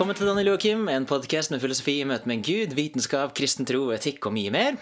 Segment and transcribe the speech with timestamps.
[0.00, 3.82] Velkommen til Daniel Joakim, en podkast med filosofi i møte med Gud, vitenskap, kristen tro,
[3.92, 4.78] etikk og mye mer.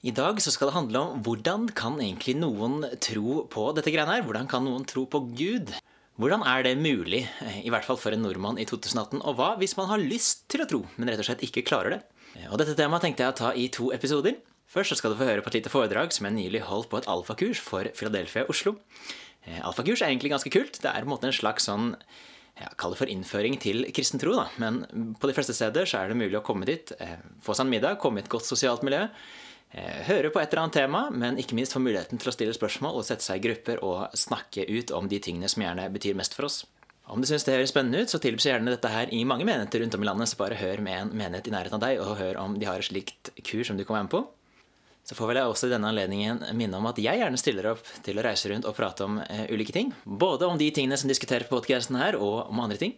[0.00, 4.14] I dag så skal det handle om hvordan kan egentlig noen tro på dette greiene
[4.14, 4.22] her?
[4.24, 5.74] Hvordan kan noen tro på Gud?
[6.16, 7.26] Hvordan er det mulig,
[7.60, 9.20] i hvert fall for en nordmann i 2018?
[9.20, 11.98] Og hva hvis man har lyst til å tro, men rett og slett ikke klarer
[11.98, 12.00] det?
[12.48, 14.40] Og dette temaet tenkte jeg å ta i to episoder.
[14.64, 17.02] Først så skal du få høre på et lite foredrag som jeg nylig holdt på
[17.02, 18.78] et alfakurs for Philadelphia Oslo.
[19.60, 20.80] Alfakurs er egentlig ganske kult.
[20.80, 21.92] Det er på en måte en slags sånn
[22.58, 24.46] ja, Kall det for innføring til kristen tro, da.
[24.62, 27.66] Men på de fleste steder så er det mulig å komme dit, eh, få seg
[27.66, 29.06] en middag, komme i et godt sosialt miljø.
[29.70, 32.56] Eh, høre på et eller annet tema, men ikke minst få muligheten til å stille
[32.56, 36.16] spørsmål og sette seg i grupper og snakke ut om de tingene som gjerne betyr
[36.16, 36.62] mest for oss.
[37.08, 39.80] Om du syns det høres spennende ut, så tilbys gjerne dette her i mange menigheter
[39.80, 42.18] rundt om i landet, så bare hør med en menighet i nærheten av deg, og
[42.20, 44.20] hør om de har et slikt kurs som du kan være med på.
[45.08, 47.86] Så får vel jeg også i denne anledningen minne om at jeg gjerne stiller opp
[48.04, 49.94] til å reise rundt og prate om eh, ulike ting.
[50.04, 52.92] Både om de tingene som diskuterer på podkasten her, og om andre ting.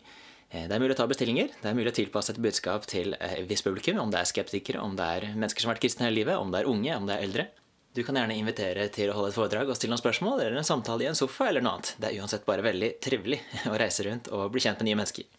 [0.50, 1.52] Eh, det er mulig å ta bestillinger.
[1.62, 4.02] Det er mulig å tilpasse et budskap til uh, et visst publikum.
[4.02, 6.50] Om det er skeptikere, om det er mennesker som har vært kristne hele livet, om
[6.50, 7.48] det er unge, om det er eldre.
[7.94, 10.66] Du kan gjerne invitere til å holde et foredrag og stille noen spørsmål, eller en
[10.66, 11.94] samtale i en sofa, eller noe annet.
[11.98, 13.38] Det er uansett bare veldig trivelig
[13.70, 15.30] å reise rundt og bli kjent med nye mennesker.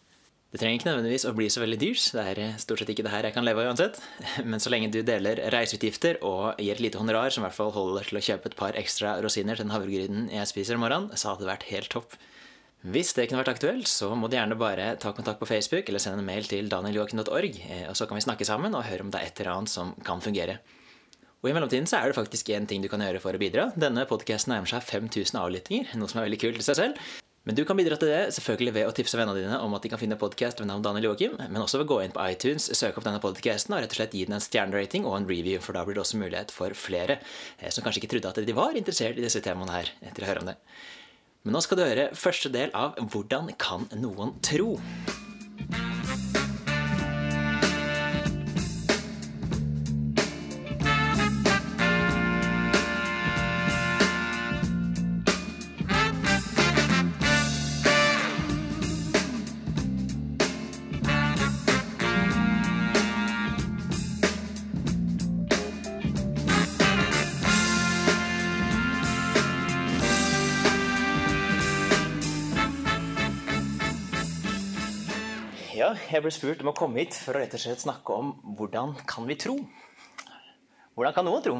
[0.52, 3.12] Det trenger ikke nødvendigvis å bli så veldig dyrt, det er stort sett ikke det
[3.14, 3.96] her jeg kan leve av uansett.
[4.50, 7.72] Men så lenge du deler reiseutgifter og gir et lite honorar som i hvert fall
[7.72, 11.16] holder til å kjøpe et par ekstra rosiner til den havregryten jeg spiser om morgenen,
[11.16, 12.18] så hadde det vært helt topp.
[12.82, 16.02] Hvis det kunne vært aktuelt, så må du gjerne bare ta kontakt på Facebook eller
[16.04, 17.58] sende en mail til danieljoakim.org,
[17.88, 19.96] og så kan vi snakke sammen og høre om det er et eller annet som
[20.04, 20.60] kan fungere.
[21.40, 23.70] Og I mellomtiden så er det faktisk én ting du kan gjøre for å bidra.
[23.72, 27.06] Denne podkasten nærmer seg 5000 avlyttinger, noe som er veldig kult i seg selv.
[27.42, 29.90] Men du kan bidra til det selvfølgelig ved å tipse vennene dine om at de
[29.90, 32.68] kan finne podkast ved navn Daniel Joakim, men også ved å gå inn på iTunes,
[32.78, 35.58] søke opp denne podkasten og rett og slett gi den en stjernerating og en review,
[35.64, 37.18] for da blir det også mulighet for flere
[37.58, 40.30] eh, som kanskje ikke trodde at de var interessert i disse temaene her, etter å
[40.30, 40.56] høre om det.
[41.42, 44.76] Men nå skal du høre første del av Hvordan kan noen tro?
[75.92, 78.30] Ja, jeg ble spurt om å komme hit for å rett og slett snakke om
[78.56, 79.58] hvordan kan vi tro?
[80.96, 81.58] Hvordan kan noen tro?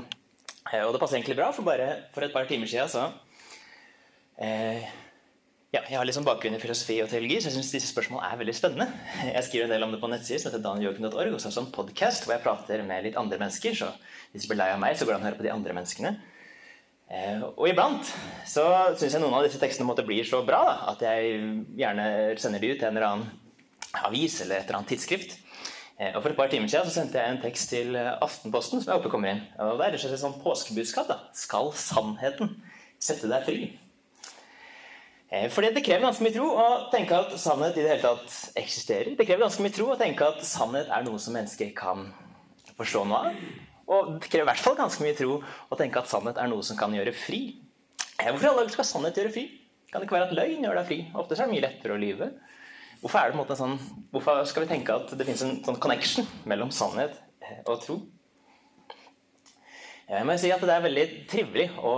[0.72, 3.02] Eh, Og det passer egentlig bra, for bare for et par timer siden så
[4.40, 4.86] eh,
[5.74, 8.40] ja, Jeg har liksom bakgrunn i filosofi og teologi, så jeg syns disse spørsmålene er
[8.40, 8.86] veldig spennende.
[9.34, 12.24] Jeg skriver en del om det på nettsider som heter danieljoken.org, og så sånn podkast
[12.24, 13.76] hvor jeg prater med litt andre mennesker.
[13.76, 13.90] Så
[14.32, 15.76] hvis du blir lei av meg, så går det an å høre på de andre
[15.76, 16.14] menneskene.
[17.12, 18.16] Eh, og iblant
[18.48, 18.64] så
[18.96, 21.36] syns jeg noen av disse tekstene måtte bli så bra da, at jeg
[21.76, 22.10] gjerne
[22.40, 23.30] sender de ut til en eller annen
[24.06, 25.36] avis eller et eller annet tidsskrift.
[25.98, 28.80] Eh, Og For et par timer siden så sendte jeg en tekst til eh, Aftenposten
[28.80, 29.42] som jeg håper kommer inn.
[29.58, 31.08] Og Det er rett et sånt påskebudskap.
[31.08, 31.18] da.
[31.32, 32.56] Skal sannheten
[32.98, 33.60] sette deg fri?
[35.30, 38.56] Eh, Fordi det krever ganske mye tro å tenke at sannhet i det hele tatt
[38.60, 39.14] eksisterer.
[39.16, 42.10] Det krever ganske mye tro å tenke at sannhet er noe som mennesker kan
[42.76, 43.42] forstå noe av.
[43.92, 46.64] Og det krever i hvert fall ganske mye tro å tenke at sannhet er noe
[46.64, 47.58] som kan gjøre fri.
[48.22, 49.46] Hvorfor i skal sannhet gjøre fri?
[49.90, 50.98] Kan det ikke være at løgn gjør deg fri?
[51.18, 52.28] Ofte er det mye lettere å lyve.
[53.02, 53.72] Hvorfor, er det på en måte sånn,
[54.14, 57.16] hvorfor skal vi tenke at det finnes en sånn connection mellom sannhet
[57.66, 57.96] og tro?
[60.06, 61.96] Jeg må si at det er veldig trivelig å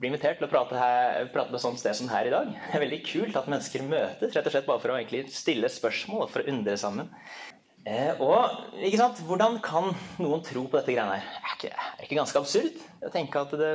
[0.00, 2.48] bli invitert til å prate, her, prate på et sånt sted som her i dag.
[2.54, 6.24] Det er veldig kult at mennesker møtes rett og slett bare for å stille spørsmål
[6.24, 7.12] og for å undre sammen.
[7.84, 11.28] Eh, og ikke sant, hvordan kan noen tro på dette greiene her?
[11.42, 11.74] Er ikke,
[12.06, 13.70] ikke ganske absurd å tenke at det,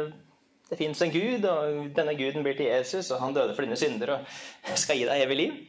[0.71, 3.77] det fins en gud, og denne guden blir til Jesus, og han døde for dine
[3.77, 4.35] synder og
[4.81, 5.63] skal gi deg evig liv?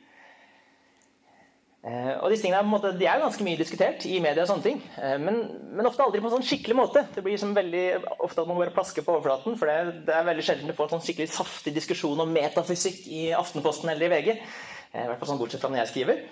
[1.84, 4.64] Eh, og disse tingene er, måte, de er ganske mye diskutert i media, og sånne
[4.64, 5.36] ting, eh, men,
[5.70, 7.04] men, ofte aldri på en sånn skikkelig måte.
[7.14, 7.84] Det blir liksom veldig,
[8.26, 10.88] ofte at man bare plasker på overflaten, for det, det er veldig sjelden du får
[10.88, 14.32] en sånn skikkelig saftig diskusjon om metafysikk i Aftenposten eller i VG.
[14.34, 16.24] Eh, I hvert fall sånn bortsett fra når jeg skriver.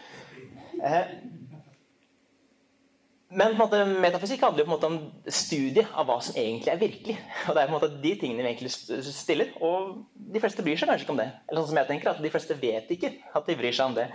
[3.34, 6.78] Men måte, metafysikk handler jo på en måte om studiet av hva som egentlig er
[6.78, 7.14] virkelig.
[7.48, 9.50] Og det er på en måte de tingene vi egentlig stiller.
[9.64, 11.26] Og de fleste bryr seg kanskje ikke om det.
[11.48, 13.96] Eller sånn som jeg tenker, at De fleste vet ikke at de bryr seg om
[13.98, 14.06] det.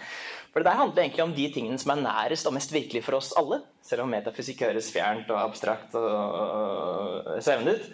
[0.54, 3.20] For det der handler egentlig om de tingene som er nærest og mest virkelig for
[3.20, 3.60] oss alle.
[3.86, 7.92] Selv om metafysikk høres fjernt og abstrakt og svevende ut.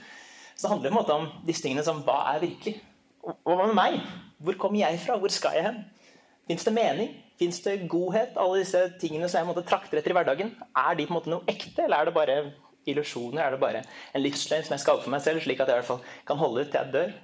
[0.56, 2.78] Så handler det på en måte om disse tingene som hva er virkelig?
[3.26, 4.02] Hva med meg?
[4.38, 5.18] Hvor kommer jeg fra?
[5.18, 5.82] Hvor skal jeg hen?
[6.46, 7.16] Fins det mening?
[7.40, 8.38] Fins det godhet?
[8.40, 11.32] Alle disse tingene som jeg måtte trakter etter i hverdagen, er de på en måte
[11.34, 12.38] noe ekte, eller er det bare
[12.88, 13.42] illusjoner?
[13.44, 13.82] Er det bare
[14.16, 16.40] en livsløgn som jeg skaper for meg selv, slik at jeg i hvert fall kan
[16.40, 17.16] holde ut til jeg dør?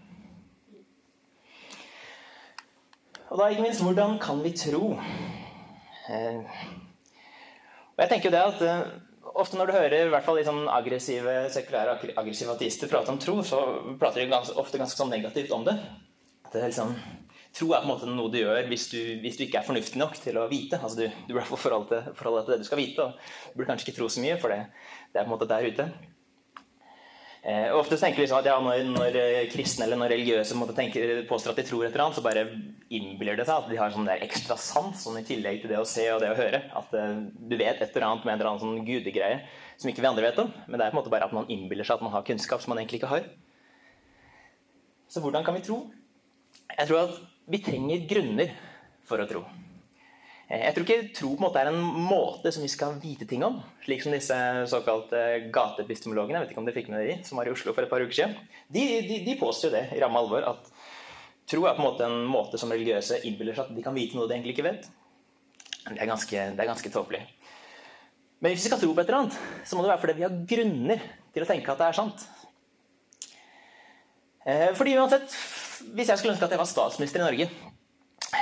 [3.32, 4.86] Og da ikke minst, hvordan kan vi tro?
[7.92, 8.60] Og jeg tenker jo det at
[9.38, 13.38] ofte når du hører i hvert fall liksom aggressive sekulære aggressive ateister prate om tro,
[13.46, 13.62] så
[14.00, 15.78] prater de ganske, ofte ganske sånn negativt om det.
[16.44, 16.96] At det er liksom,
[17.52, 20.00] Tro er på en måte noe du gjør hvis du, hvis du ikke er fornuftig
[20.00, 20.80] nok til å vite.
[20.80, 23.90] Altså Du, du bør forholde deg til det du skal vite, og du burde kanskje
[23.90, 24.64] ikke tro så mye, for det,
[25.12, 25.92] det er på en måte der ute.
[27.42, 29.16] Eh, ofte tenker vi sånn at ja, når, når,
[29.50, 32.44] kristne eller når religiøse tenker, påstår at de tror et eller annet, så bare
[32.94, 35.80] innbiller det seg at de har sånn der ekstra sans sånn i tillegg til det
[35.82, 36.62] å se og det å høre.
[36.78, 39.42] At eh, du vet et eller annet med en eller annen sånn gudegreie
[39.82, 40.54] som ikke vi andre vet om.
[40.68, 42.62] Men det er på en måte bare at man innbiller seg at man har kunnskap
[42.62, 43.26] som man egentlig ikke har.
[45.10, 45.82] Så hvordan kan vi tro?
[46.78, 47.18] Jeg tror at
[47.52, 48.54] vi trenger grunner
[49.08, 49.42] for å tro.
[50.52, 53.28] Eh, jeg tror ikke tro på en måte er en måte som vi skal vite
[53.30, 53.60] ting om.
[53.86, 54.38] Slik som disse
[54.72, 57.88] såkalte gateepistemologene jeg vet ikke om dere fikk med de, som var i Oslo for
[57.88, 58.36] et par uker siden.
[58.68, 60.48] De, de, de påstår jo det i ramme alvor.
[60.54, 60.72] At
[61.52, 64.18] tro er på en måte en måte som religiøse innbiller seg at de kan vite
[64.18, 64.90] noe de egentlig ikke vet.
[65.88, 67.24] Det er ganske, det ganske tåpelig.
[68.42, 70.26] Men hvis vi skal tro på et eller annet, så må det være fordi vi
[70.26, 72.24] har grunner til å tenke at det er sant.
[74.42, 75.36] Eh, fordi uansett,
[75.96, 77.50] Hvis jeg skulle ønske at jeg var statsminister i Norge,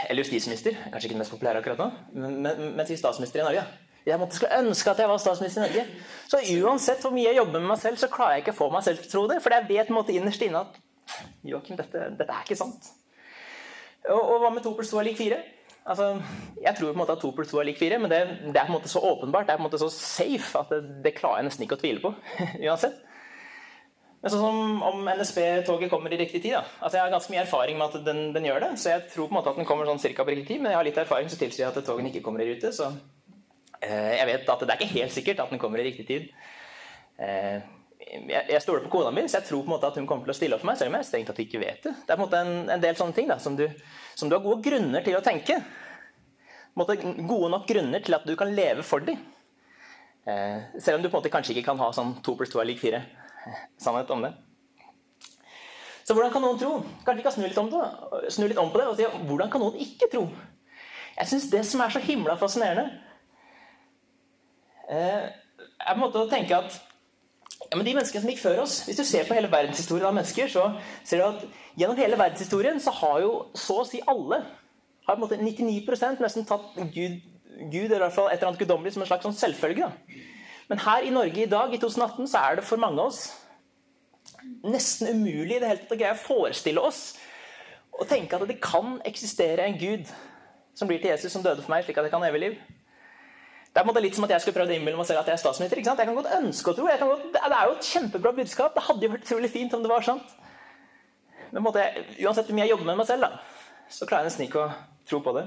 [0.10, 0.78] eller justisminister.
[0.92, 3.64] Kanskje ikke den mest populære akkurat nå, men, men, til statsminister i Norge.
[4.06, 5.86] Jeg måtte skulle ønske at jeg var statsminister i Norge.
[6.32, 8.70] Så uansett hvor mye jeg jobber med meg selv, så klarer jeg ikke å få
[8.74, 9.40] meg selv til å tro det.
[9.44, 10.80] For jeg vet på en måte, innerst inne at
[11.46, 12.92] Joakim, dette, dette, er ikke sant.
[14.10, 15.42] Og, og hva med to pluss to er lik fire?
[15.90, 16.12] Altså,
[16.62, 18.56] jeg tror på en måte at to pluss to er lik fire, men det, det,
[18.56, 20.82] er på en måte så åpenbart, det er på en måte så safe at det,
[21.06, 22.14] det klarer jeg nesten ikke å tvile på.
[22.68, 23.00] uansett.
[24.20, 26.66] Men sånn som om NSB-toget kommer i riktig tid da.
[26.84, 29.30] Altså Jeg har ganske mye erfaring med at den, den, gjør det, så jeg tror
[29.30, 30.64] på en måte at den kommer sånn cirka på riktig tid.
[30.64, 32.74] Men jeg har litt erfaring som tilsier at togene ikke kommer i rute.
[32.76, 32.90] Så
[33.80, 36.26] eh, jeg vet at det er ikke helt sikkert at den kommer i riktig tid.
[37.16, 37.62] Eh,
[38.10, 40.28] jeg, jeg stoler på kona mi, så jeg tror på en måte at hun kommer
[40.28, 40.82] til å stille opp for meg.
[40.82, 41.94] Selv om jeg strengt tatt ikke vet det.
[42.04, 43.70] Det er på en måte en, en del sånne ting da, som du,
[44.20, 45.62] som du, har gode grunner til å tenke.
[46.76, 49.24] Måte Gode nok grunner til at du kan leve for dem.
[50.28, 52.60] Eh, selv om du på en måte kanskje ikke kan ha sånn to pluss to
[52.60, 53.00] er lik fire
[53.82, 54.34] sannhet om det.
[56.08, 56.72] Så hvordan kan noen tro?
[57.06, 59.52] Kanskje vi kan snu litt om, det, snu litt om på det og si hvordan
[59.54, 60.24] kan noen ikke tro?
[61.20, 62.88] Jeg syns det som er så himla fascinerende,
[64.90, 66.80] eh, er på en måte å tenke at
[67.70, 70.50] ja, de menneskene som gikk før oss Hvis du ser på hele verdenshistorien av mennesker,
[70.50, 70.64] så
[71.06, 71.44] ser du at
[71.78, 74.42] gjennom hele verdenshistorien så har jo så å si alle
[75.06, 77.20] har på en måte 99 nesten tatt Gud,
[77.70, 79.86] Gud eller i hvert fall et eller annet guddommelig som en slags sånn selvfølge.
[79.86, 80.26] Da.
[80.70, 83.24] Men her i Norge i dag, i 2018, så er det for mange av oss
[84.64, 87.00] nesten umulig i det hele tatt å greie å forestille oss
[88.00, 90.12] og tenke at det kan eksistere en Gud
[90.78, 92.60] som blir til Jesus, som døde for meg, slik at jeg kan evig liv.
[93.70, 95.42] Det er litt som at jeg skulle prøvd å innbille meg selv at jeg er
[95.42, 95.82] statsminister.
[95.82, 96.00] ikke sant?
[96.00, 96.86] Jeg kan godt ønske å tro.
[96.88, 98.74] Godt, det er jo et kjempebra budskap.
[98.76, 100.32] Det hadde jo vært utrolig fint om det var sant.
[101.52, 101.84] Men måte,
[102.24, 104.72] uansett hvor mye jeg jobber med meg selv, da, så klarer jeg nesten ikke å
[105.12, 105.46] tro på det.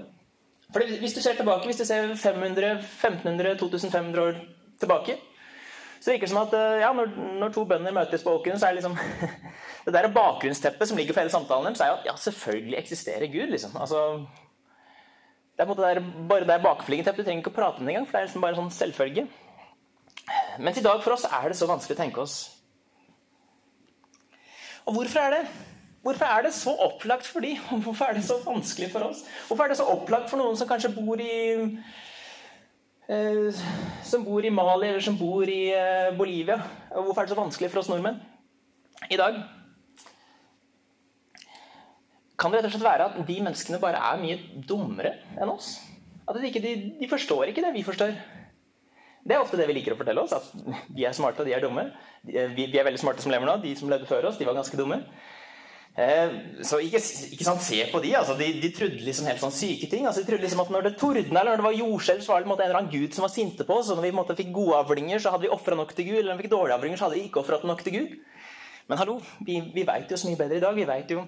[0.73, 4.41] For Hvis du ser tilbake, hvis du ser 500, 1500, 2500 år
[4.83, 5.17] tilbake.
[6.03, 8.69] Så det virker som at eh, ja, når, når to bønder møtes på åkeren, så
[8.69, 8.99] er det liksom
[9.85, 13.27] Det der bakgrunnsteppet som ligger for hele samtalen deres, er jo at ja, selvfølgelig eksisterer
[13.27, 13.51] Gud.
[13.51, 13.75] liksom.
[13.81, 14.03] Altså,
[15.57, 17.15] det er på en måte der, bare det bakfliggende.
[17.17, 18.77] Du trenger ikke å prate om det engang, for det er liksom bare en sånn
[18.77, 19.27] selvfølge.
[20.63, 22.37] Mens i dag for oss er det så vanskelig å tenke oss.
[24.87, 25.43] Og hvorfor er det?
[26.03, 27.53] Hvorfor er det så opplagt for de?
[27.85, 29.23] Hvorfor er det så vanskelig for oss?
[29.49, 31.35] Hvorfor er det så opplagt for noen som kanskje bor i
[34.07, 36.59] som bor i Mali eller som bor i eh, Bolivia.
[36.93, 38.21] Hvorfor er det så vanskelig for oss nordmenn
[39.11, 39.41] i dag?
[42.39, 45.77] Kan det rett og slett være at de menneskene bare er mye dummere enn oss?
[46.27, 48.15] At de, ikke, de, de forstår ikke det vi forstår.
[49.23, 51.55] Det er ofte det vi liker å fortelle oss, at vi er smarte og de
[51.55, 51.85] er dumme.
[52.27, 53.61] Vi, vi er veldig smarte som lever nå.
[53.63, 54.99] De som levde før oss, de var ganske dumme.
[55.93, 56.31] Eh,
[56.65, 57.03] så ikke,
[57.37, 58.71] ikke sant, se på de, altså, de, de.
[58.73, 60.07] trodde liksom helt sånn syke ting.
[60.09, 62.41] Altså, de trodde liksom at Når det tordna eller når det var jordskjelv, så var
[62.41, 63.91] det en, eller annen gud som var sinte på oss.
[63.93, 66.21] Og når vi måte, fikk gode avlinger, så hadde vi ofra nok til Gud.
[66.21, 68.15] Eller når vi fikk dårlige avlinger, så hadde vi ikke ofra nok til Gud.
[68.89, 70.79] Men hallo, vi, vi veit jo så mye bedre i dag.
[70.81, 71.27] Vi vet jo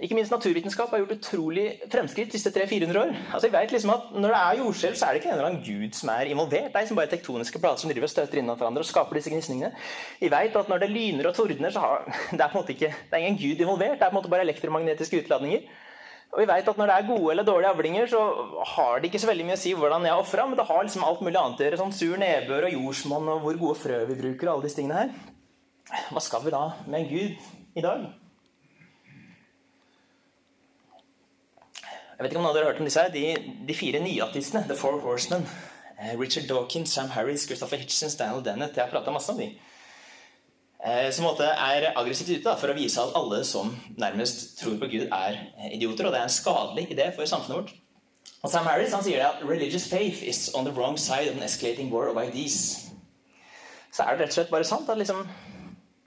[0.00, 3.12] ikke minst naturvitenskap har gjort utrolig fremskritt de siste 300-400 år.
[3.34, 5.50] Altså, jeg vet liksom at Når det er jordskjelv, så er det ikke en eller
[5.50, 6.70] annen gud som er involvert.
[6.72, 9.32] Det er liksom bare tektoniske plater som driver og støter innan hverandre og skaper disse
[9.32, 9.72] gnisningene.
[10.20, 12.06] Vi vet at når det lyner og tordner, så har
[12.36, 13.98] det er på en måte ikke det er ingen gud involvert.
[13.98, 15.68] Det er på en måte bare elektromagnetiske utladninger.
[16.32, 18.22] Og vi vet at når det er gode eller dårlige avlinger, så
[18.76, 20.86] har det ikke så veldig mye å si hvordan jeg har ofra, men det har
[20.86, 21.80] liksom alt mulig annet å gjøre.
[21.82, 25.02] Sånn sur nedbør og jordsmonn og hvor gode frø vi bruker og alle disse tingene
[25.02, 25.12] her.
[26.08, 28.08] Hva skal vi da med en gud i dag?
[32.22, 33.98] Jeg vet ikke om noen av dere har hørt om disse her, de, de fire
[33.98, 34.60] nyatistene.
[34.68, 35.42] The Four Horsemen.
[35.98, 38.76] Eh, Richard Dawkins, Sam Harris, Christopher Hitchens, Daniel Dennett.
[38.78, 39.48] Jeg har prata masse om de.
[40.86, 44.76] Eh, som måte er aggressivt ute da, for å vise at alle som nærmest tror
[44.78, 45.40] på Gud, er
[45.72, 46.06] idioter.
[46.06, 47.72] Og det er en skadelig idé for samfunnet vårt.
[48.42, 51.42] Og Sam Harris han sier at 'religious faith is on the wrong side of an
[51.42, 52.92] escalating war of ideas'.
[53.90, 55.26] Så er det rett og slett bare sant at liksom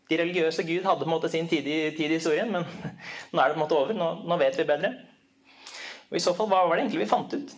[0.09, 2.63] de religiøse Gud hadde på en måte sin tid i, tid i historien, men
[3.33, 3.93] nå er det på en måte over.
[3.93, 4.93] Nå, nå, vet vi bedre.
[6.09, 7.55] Og I så fall, hva var det egentlig vi fant ut?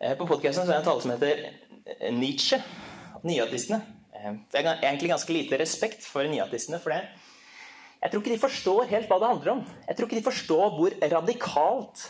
[0.00, 1.42] Eh, på podkasten er det en tale som heter
[1.98, 2.60] eh, Nietzsche,
[3.26, 3.82] nyatistene.
[4.14, 6.80] Eh, det er egentlig ganske lite respekt for nyatistene.
[6.80, 7.02] For det.
[8.00, 9.62] jeg tror ikke de forstår helt hva det handler om.
[9.88, 12.06] Jeg tror ikke de forstår hvor radikalt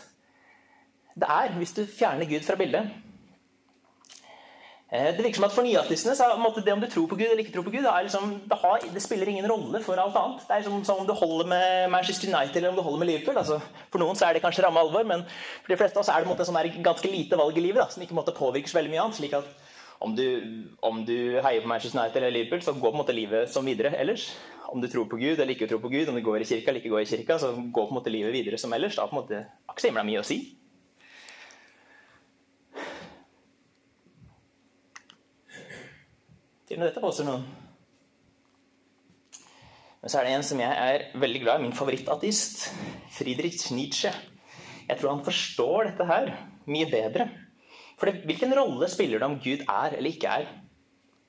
[1.19, 2.93] det er hvis du fjerner Gud fra bildet.
[4.91, 7.29] Eh, det virker som at For nyartistene så er det om du tror på Gud
[7.29, 10.17] eller ikke tror på Gud, det, liksom, det, har, det spiller ingen rolle for alt
[10.19, 10.43] annet.
[10.47, 13.07] Det er som, som, om du holder med Manchester United eller om du holder med
[13.07, 13.37] Liverpool.
[13.39, 16.11] Altså, for noen så er det kanskje ramme alvor, men for de fleste av oss
[16.11, 18.81] er det måte, sånn ganske lite valg i livet da, som ikke måte, påvirke så
[18.81, 19.21] veldig mye annet.
[19.21, 19.47] slik at
[20.01, 20.27] om du,
[20.83, 23.65] om du, heier på Manchester United eller Liverpool, så går på en måte livet som
[23.65, 24.33] videre ellers.
[24.73, 26.71] Om du tror på Gud eller ikke tror på Gud, om du går i kirka
[26.71, 28.97] eller ikke går i kirka, så går på en måte livet videre som ellers.
[28.99, 30.41] Har på en ikke så mye å si.
[36.71, 37.41] Til og med dette påstår noen.
[39.99, 42.61] Men så er det en som jeg er veldig glad i, min favorittatist,
[43.11, 44.13] Friedrich Nietzsche.
[44.87, 46.31] Jeg tror han forstår dette her
[46.71, 47.25] mye bedre.
[47.99, 50.47] For det, hvilken rolle spiller det om Gud er eller ikke er?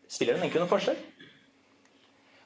[0.07, 1.03] Spiller den egentlig noen forskjell?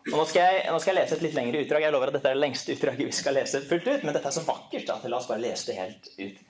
[0.06, 1.84] Og nå skal, jeg, nå skal, jeg, lese et litt lengre utdrag.
[1.84, 4.32] Jeg lover at dette er det lengste utdraget vi skal lese fullt ut, men dette
[4.32, 6.44] er så vakkert at la oss bare lese det helt ut.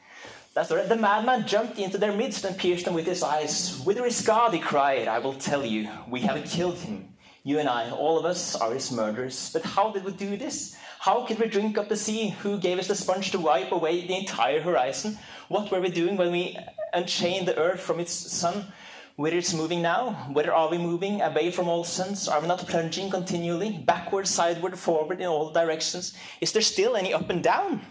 [0.65, 3.79] Står det The madman jumped into their midst and pierced them with his eyes.
[3.85, 4.55] Whither is God?
[4.55, 5.07] he cried.
[5.09, 5.89] I will tell you.
[6.11, 7.05] We haven't killed him.
[7.45, 9.51] You and I, all of us, are his murderers.
[9.53, 10.75] But how did we do this?
[10.99, 12.31] How could we drink up the sea?
[12.43, 15.19] Who gave us the sponge to wipe away the entire horizon?
[15.49, 16.59] What were we doing when we
[16.93, 18.73] unchained the earth from its sun?
[19.17, 20.29] Where it's moving now?
[20.33, 21.21] Where are we moving?
[21.21, 22.29] Away from all suns?
[22.29, 23.79] Are we not plunging continually?
[23.87, 26.15] Backward, sideward, forward, in all directions?
[26.41, 27.83] Is there still any up and down?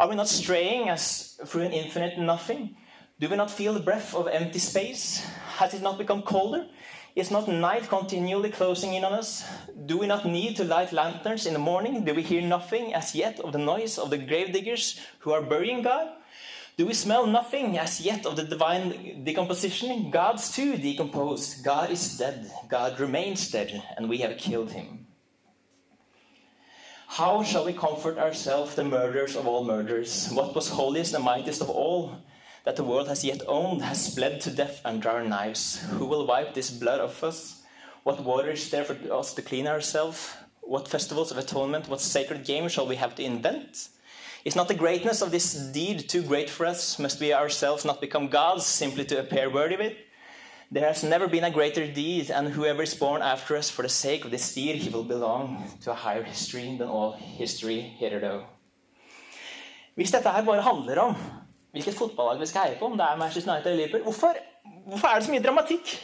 [0.00, 2.76] Are we not straying as through an infinite nothing?
[3.20, 5.24] Do we not feel the breath of empty space?
[5.58, 6.66] Has it not become colder?
[7.14, 9.44] Is not night continually closing in on us?
[9.86, 12.04] Do we not need to light lanterns in the morning?
[12.04, 15.42] Do we hear nothing as yet of the noise of the grave diggers who are
[15.42, 16.08] burying God?
[16.76, 20.10] Do we smell nothing as yet of the divine decomposition?
[20.10, 21.62] God's too decomposed.
[21.62, 22.50] God is dead.
[22.68, 25.03] God remains dead, and we have killed him.
[27.14, 30.30] How shall we comfort ourselves, the murderers of all murders?
[30.32, 32.16] What was holiest and mightiest of all
[32.64, 35.80] that the world has yet owned has bled to death under our knives?
[35.90, 37.62] Who will wipe this blood off us?
[38.02, 40.34] What water is there for us to clean ourselves?
[40.60, 43.90] What festivals of atonement, what sacred games shall we have to invent?
[44.44, 46.98] Is not the greatness of this deed too great for us?
[46.98, 49.98] Must we ourselves not become gods simply to appear worthy of it?
[50.72, 53.88] There has never been a greater deed, and whoever is born after us, for the
[53.88, 58.40] sake of this deed, he will belong to a higher history than all history hitherto.
[59.94, 61.14] Hvis dette her bare handler om
[61.72, 64.34] hvilket fotballag vi skal heie på, om det er Manchester United eller Liverpool, hvorfor,
[64.86, 65.94] hvorfor er det så mye dramatikk?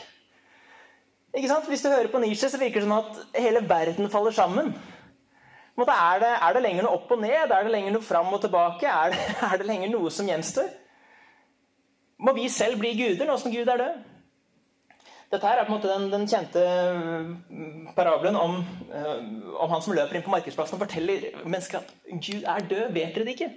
[1.35, 1.67] Ikke sant?
[1.69, 4.75] Hvis du hører på Nietzsche, så virker det som at hele verden faller sammen.
[5.81, 7.51] Er det, er det lenger noe opp og ned?
[7.51, 8.87] Er det lenger noe fram og tilbake?
[8.87, 9.21] Er det,
[9.53, 10.69] er det lenger noe som gjenstår?
[12.21, 14.10] Må vi selv bli guder nå som Gud er død?
[15.31, 16.61] Dette her er på en måte den, den kjente
[17.47, 18.57] mm, parabelen om,
[18.91, 19.19] uh,
[19.63, 22.89] om, han som løper inn på markedsplassen og forteller mennesker at Gud er død.
[22.97, 23.51] Vet dere det ikke?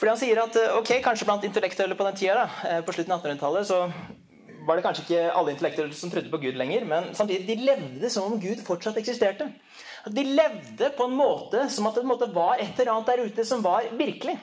[0.00, 2.92] Fordi han sier at eh, ok, kanskje blant intellektuelle på den tida, da, eh, på
[2.96, 3.80] slutten av 1800-tallet, så
[4.64, 8.10] var det kanskje ikke alle intellektuelle som trodde på Gud lenger, men samtidig de levde
[8.12, 9.50] som om Gud fortsatt eksisterte.
[10.08, 13.64] De levde på en måte som at det var et eller annet der ute som
[13.64, 14.38] var virkelig.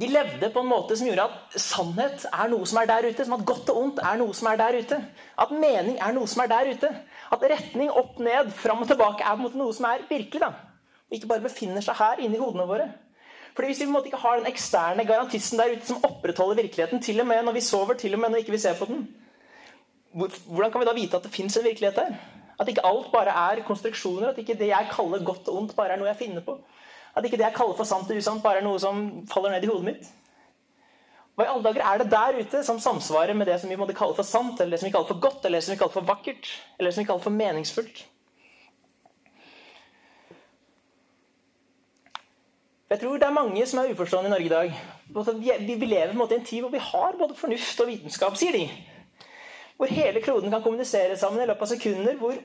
[0.00, 3.24] De levde på en måte som gjorde at sannhet er noe som er der ute.
[3.24, 5.00] Som at godt og ondt er noe som er der ute.
[5.44, 6.92] At mening er noe som er der ute.
[7.32, 10.42] At retning opp, ned, fram og tilbake er noe som er virkelig.
[10.42, 10.52] da.
[11.06, 12.88] Og ikke bare befinner seg her inni hodene våre.
[13.56, 16.62] Fordi Hvis vi på en måte ikke har den eksterne garantisten der ute som opprettholder
[16.62, 18.84] virkeligheten, til og med når vi sover, til og med når ikke vi ser på
[18.84, 19.06] den,
[20.12, 22.18] hvordan kan vi da vite at det fins en virkelighet der?
[22.60, 24.28] At ikke alt bare er konstruksjoner?
[24.28, 26.58] At ikke det jeg kaller godt og ondt, bare er noe jeg finner på?
[27.16, 29.64] At ikke det jeg kaller for sant og usant, bare er noe som faller ned
[29.64, 30.08] i hodet mitt.
[31.36, 33.96] Hva i alle dager er det der ute som samsvarer med det som vi måtte
[33.96, 35.96] kalle for sant, eller det som vi kaller for godt, eller det som vi kaller
[35.96, 38.04] for vakkert, eller det som vi kaller for meningsfullt?
[42.90, 44.68] Jeg tror det er mange som er uforstående i Norge i dag.
[45.10, 48.36] Vi lever på en måte i en tid hvor vi har både fornuft og vitenskap,
[48.38, 48.68] sier de.
[49.76, 52.14] Hvor hele kloden kan kommunisere sammen i løpet av sekunder.
[52.20, 52.38] Hvor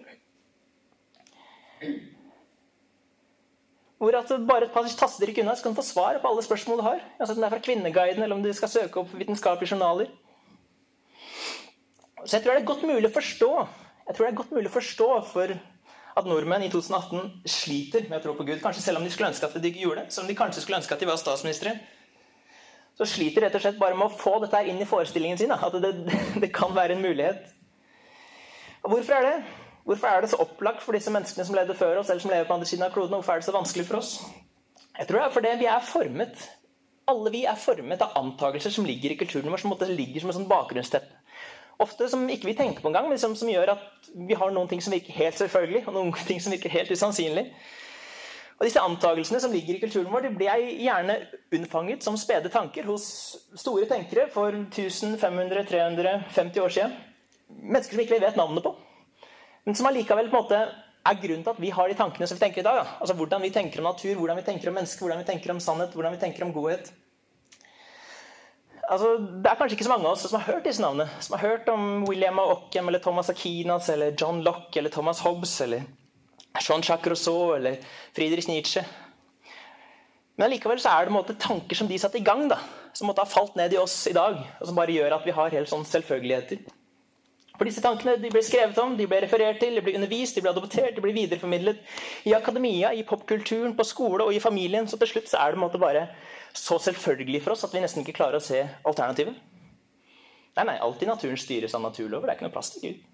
[4.01, 6.79] hvor at bare et par tastetrykk unna så kan du få svar på alle spørsmål
[6.79, 7.01] du har.
[7.19, 10.09] Altså om det er fra Kvinneguiden, eller om du skal søke opp vitenskapelige journaler.
[12.25, 13.51] Så jeg tror det er godt mulig å forstå
[14.07, 15.53] Jeg tror det er godt mulig å forstå for
[16.17, 18.57] at nordmenn i 2018 sliter med å tro på Gud.
[18.63, 20.13] Kanskje selv om de skulle ønske at de ikke gjorde det.
[20.13, 21.77] Selv om de kanskje skulle ønske at de var statsministre.
[22.97, 25.53] Så sliter rett og slett bare med å få dette inn i forestillingen sin.
[25.53, 25.93] At det,
[26.43, 27.45] det, kan være en mulighet.
[28.81, 29.60] Og hvorfor er det?
[29.85, 32.47] Hvorfor er det så opplagt for disse menneskene som levde før oss, eller som lever
[32.47, 33.15] på andre siden av kloden?
[33.17, 34.11] Hvorfor er det så vanskelig for oss?
[34.97, 36.43] Jeg tror det er fordi vi er formet.
[37.11, 40.37] Alle vi er formet av antakelser som ligger i kulturen vår, som ligger som et
[40.37, 41.17] sånn bakgrunnsteppe.
[41.81, 44.69] Ofte som ikke vi tenker på engang, men som, som gjør at vi har noen
[44.69, 47.47] ting som virker helt selvfølgelig, og noen ting som virker helt usannsynlig.
[48.59, 51.15] Og Disse antakelsene som ligger i kulturen vår, de ble gjerne
[51.57, 53.07] unnfanget som spede tanker hos
[53.57, 56.93] store tenkere for 1500-350 år siden.
[57.49, 58.75] Mennesker som ikke vi vet navnet på,
[59.65, 60.61] men som allikevel på en måte
[61.01, 62.81] er grunnen til at vi har de tankene som vi tenker i dag.
[62.81, 62.97] Da.
[63.01, 65.61] Altså Hvordan vi tenker om natur, hvordan vi tenker om mennesker, hvordan vi tenker om
[65.63, 66.91] sannhet, hvordan vi tenker om godhet
[68.91, 71.09] altså, Det er kanskje ikke så mange av oss som har hørt disse navnene.
[71.23, 75.21] Som har hørt om William of Ockham eller Thomas Aquinas eller John Locke eller Thomas
[75.25, 75.87] Hobbes eller
[76.59, 77.79] Jean-Jacques Rousseau eller
[78.15, 78.83] Friedrich Nietzsche.
[80.35, 82.57] Men allikevel er det måte, tanker som de satte i gang, da,
[82.93, 85.35] som måtte ha falt ned i oss i dag, og som bare gjør at vi
[85.37, 86.63] har helt sånn selvfølgeligheter.
[87.57, 90.43] For disse tankene de ble skrevet om, de ble referert til, de ble undervist, de
[90.43, 91.81] ble adoptert, de ble videreformidlet
[92.29, 94.87] i akademia, i popkulturen, på skole og i familien.
[94.89, 96.07] Så til slutt så er det måte, bare
[96.57, 99.37] så selvfølgelig for oss at vi nesten ikke klarer å se alternativet.
[100.57, 102.27] Nei, nei, alt i naturen styres av naturlover.
[102.27, 103.05] Det er ikke noe plass til Gud.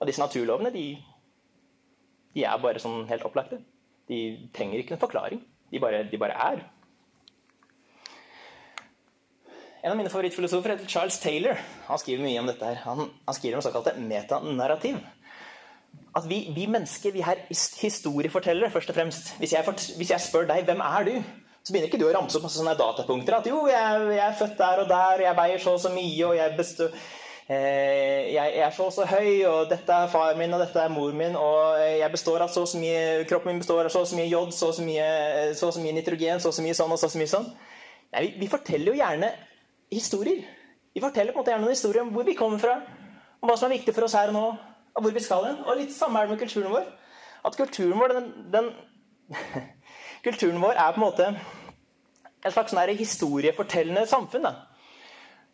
[0.00, 0.86] Og disse naturlovene de,
[2.34, 3.62] de er bare sånn helt opplagte.
[4.10, 4.18] De
[4.56, 5.40] trenger ikke en forklaring.
[5.72, 6.64] De bare, de bare er.
[9.82, 11.58] En av mine favorittfilosofer heter Charles Taylor.
[11.88, 12.64] Han skriver mye om dette.
[12.64, 12.82] her.
[12.84, 15.00] Han, han skriver om såkalte metanarrativ.
[16.14, 19.32] At vi, vi, mennesker vi er historiefortellere, først og fremst.
[19.40, 21.16] Hvis jeg, hvis jeg spør deg hvem er du
[21.62, 23.36] så begynner ikke du å ramse opp masse sånne datapunkter.
[23.38, 25.92] At jo, jeg, jeg, er født der og der, og jeg veier så og så
[25.94, 26.88] mye, og jeg, bestå,
[27.46, 30.90] eh, jeg, er så og så høy, og dette er far min, og dette er
[30.90, 34.02] mor min, og jeg består av så og så mye Kroppen min består av så
[34.02, 35.06] og så mye jod, så og så mye,
[35.58, 37.34] så og så mye nitrogen, så og så mye sånn og så og så mye
[37.36, 37.48] sånn.
[38.12, 39.30] Nei, vi, vi, forteller jo gjerne
[39.92, 40.42] historier.
[40.92, 42.80] Vi forteller på en måte gjerne noen historier om hvor vi kommer fra,
[43.40, 44.44] om hva som er viktig for oss her og nå,
[44.92, 45.62] og hvor vi skal hen.
[45.66, 46.90] Og litt samme er det med kulturen vår.
[47.48, 48.72] At kulturen vår, den, den
[50.26, 51.30] Kulturen vår er på en måte
[52.42, 54.44] et slags historiefortellende samfunn.
[54.46, 54.52] Da.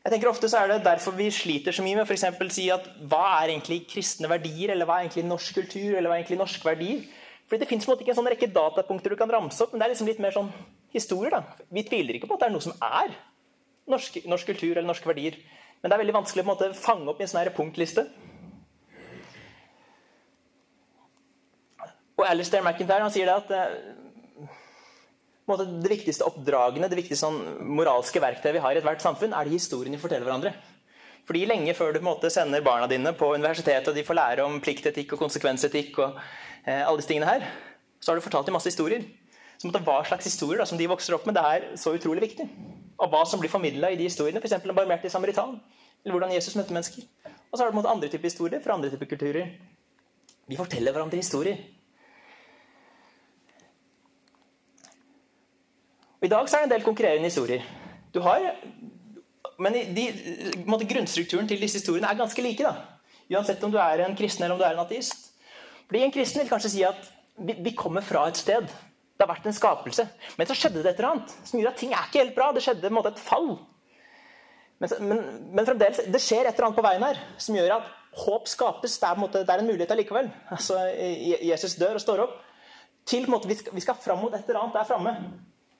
[0.04, 2.84] Jeg tenker Ofte så er det derfor vi sliter så mye med å si at
[3.08, 6.40] hva er egentlig kristne verdier, eller hva er egentlig norsk kultur, eller hva er egentlig
[6.40, 7.02] norske verdier?
[7.48, 9.94] Fordi Det fins ikke en sånn rekke datapunkter du kan ramse opp, men det er
[9.94, 10.52] liksom litt mer sånn
[10.92, 11.30] historier.
[11.30, 11.42] da.
[11.72, 13.16] Vi tviler ikke på at det er noe som er
[13.90, 15.38] norsk, norsk kultur eller norske verdier.
[15.80, 18.06] Men det er veldig vanskelig å måte fange opp i en sånn punktliste.
[22.18, 24.56] Og Alistair McIntyre han sier det at eh,
[25.46, 27.38] måte, det viktigste oppdragene, det viktigste sånn,
[27.78, 30.54] moralske verktøyet vi har i ethvert samfunn, er de historiene vi forteller hverandre.
[31.28, 34.58] Fordi lenge før du måte, sender barna dine på universitetet, og de får lære om
[34.64, 36.18] pliktetikk og konsekvensetikk, og
[36.64, 37.46] eh, alle disse tingene her,
[38.00, 39.06] så har du fortalt dem masse historier.
[39.58, 42.24] Så måte, Hva slags historier da, som de vokser opp med, det er så utrolig
[42.24, 42.48] viktig.
[42.98, 44.58] Og hva som blir formidla i de historiene, f.eks.
[44.64, 45.58] den barmhjertige samaritan.
[46.04, 47.06] Eller hvordan Jesus møtte mennesker.
[47.50, 49.50] Og så har du på en måte andre typer historier fra andre typer kulturer.
[50.48, 51.60] Vi forteller hverandre historier.
[56.18, 57.62] Og I dag så er det en del konkurrerende historier.
[58.14, 58.48] Du har,
[59.58, 60.06] men de,
[60.66, 62.64] måte, grunnstrukturen til disse historiene er ganske like.
[62.64, 62.98] da.
[63.30, 65.28] Uansett om du er en kristen eller om du er en ateist.
[65.86, 68.66] Fordi En kristen vil kanskje si at vi, vi kommer fra et sted.
[69.18, 70.04] Det har vært en skapelse.
[70.38, 72.52] Men så skjedde det et eller annet som gjorde at ting er ikke helt bra.
[72.54, 73.48] Det skjedde måte, et fall.
[74.78, 77.88] Men, men, men, fremdeles, det skjer et eller annet på veien her som gjør at
[78.22, 78.94] håp skapes.
[78.94, 80.30] Det er, en, måte, det er en mulighet allikevel.
[80.54, 80.78] Altså,
[81.42, 82.38] Jesus dør og står opp.
[83.08, 85.16] Til, måte, vi, skal, vi skal fram mot et eller annet der framme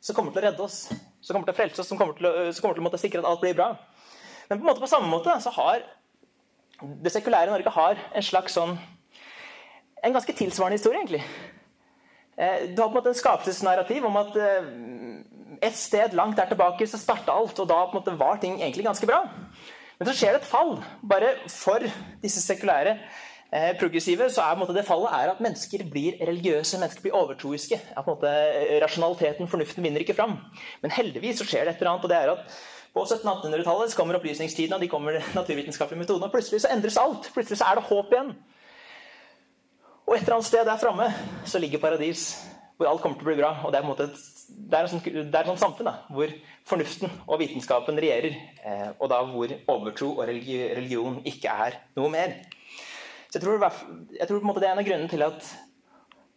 [0.03, 0.81] som kommer til å redde oss,
[1.21, 3.23] som kommer til å frelse oss, som kommer til å, som kommer til å sikre
[3.23, 3.73] at alt blir bra.
[4.49, 5.83] Men på, en måte på samme måte så har
[7.03, 8.79] det sekulære Norge har en slags sånn
[9.99, 11.25] En ganske tilsvarende historie, egentlig.
[12.39, 14.69] Eh, du har på en måte en skapelsesnarrativ om at eh,
[15.69, 18.61] et sted langt der tilbake så starta alt, og da på en måte var ting
[18.61, 19.25] egentlig ganske bra.
[19.99, 21.83] Men så skjer det et fall, bare for
[22.23, 22.99] disse sekulære
[23.49, 27.79] Eh, progressive, så er måte, det fallet er at mennesker blir religiøse, mennesker blir overtroiske.
[27.97, 28.29] At måte,
[28.83, 30.37] Rasjonaliteten, fornuften, vinner ikke fram.
[30.83, 32.05] Men heldigvis så skjer det et eller annet.
[32.05, 32.59] og det er at
[32.93, 36.29] På 1700-1800-tallet kommer opplysningstiden og de kommer naturvitenskapelige metodene.
[36.29, 37.31] Og plutselig så endres alt.
[37.33, 38.35] Plutselig så er det håp igjen.
[40.09, 41.07] Og et eller annet sted der framme
[41.45, 42.31] så ligger paradis,
[42.81, 43.51] hvor alt kommer til å bli bra.
[43.61, 46.33] og Det er, måte, det er, sånn, det er et sånt samfunn da, hvor
[46.71, 48.39] fornuften og vitenskapen regjerer.
[48.65, 52.39] Eh, og da hvor overtro og religion ikke er noe mer.
[53.29, 53.61] Så jeg tror,
[54.17, 55.53] jeg tror det er en av grunnene til at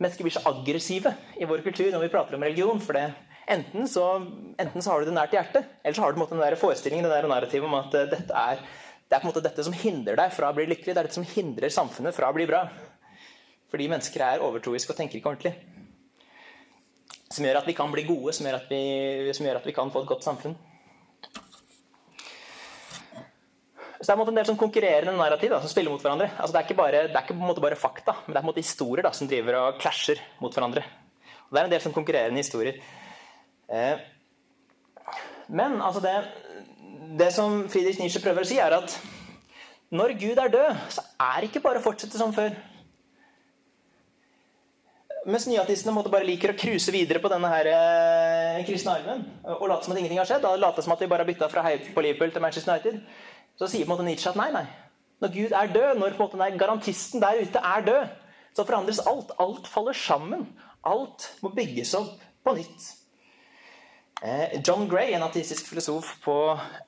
[0.01, 2.83] mennesker blir så aggressive i vår kultur når vi prater om religion.
[2.83, 3.07] for det
[3.51, 4.05] Enten så,
[4.59, 7.11] enten så har du det nært hjertet, eller så har du den der forestillingen den
[7.15, 8.59] der narrativet om at eh, dette er,
[9.07, 10.93] det er på en måte dette som hindrer deg fra å bli lykkelig.
[10.93, 12.67] Det er dette som hindrer samfunnet fra å bli bra.
[13.71, 15.53] Fordi mennesker er overtroiske og tenker ikke ordentlig.
[17.31, 18.81] Som gjør at vi kan bli gode, som gjør at vi,
[19.31, 20.57] gjør at vi kan få et godt samfunn.
[24.01, 26.31] Så Det er en del sånn konkurrerende narrativ da, som spiller mot hverandre.
[26.33, 28.49] Altså, det er ikke, bare, det er ikke bare fakta, men det er på en
[28.49, 30.81] måte historier da, som driver og klasjer mot hverandre.
[31.45, 32.81] Og Det er en del sånn konkurrerende historier.
[33.69, 34.01] Eh,
[35.53, 36.15] men altså det,
[37.19, 38.97] det som Friedrich Nietzsche prøver å si, er at
[39.91, 42.55] når Gud er død, så er det ikke bare å fortsette som før.
[45.29, 49.67] Mens nyatistene måtte bare liker å cruise videre på denne her, eh, kristne armen og
[49.69, 50.41] late som at ingenting har skjedd.
[50.41, 53.01] Da late som at de bare har bytta fra Heid på Liverpool til Manchester United.
[53.59, 54.65] Så sier på en måte Nietzsche at nei, nei.
[55.21, 58.07] Når Gud er død, når på en måte garantisten der ute er død,
[58.55, 59.31] så forandres alt.
[59.37, 60.47] Alt faller sammen.
[60.83, 62.89] Alt må bygges opp på nytt.
[64.23, 66.35] Eh, John Gray, en ateistisk filosof på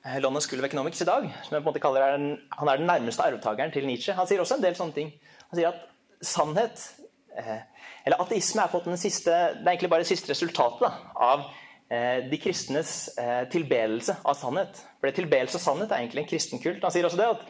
[0.04, 2.36] eh, London School of Economics i dag, som jeg på en måte kaller er den,
[2.50, 5.10] han er den nærmeste arvtakeren til Nietzsche, han sier også en del sånne ting.
[5.50, 5.80] Han sier at
[6.22, 6.84] sannhet
[7.34, 7.66] eh,
[8.04, 10.90] eller ateisme er på den siste, det er egentlig bare det siste resultatet da,
[11.24, 11.46] av
[11.88, 12.90] eh, de kristnes
[13.20, 14.82] eh, tilbedelse av sannhet.
[15.00, 16.84] For tilbedelse av sannhet er egentlig en kristen kult.
[16.84, 17.46] Han sier også det at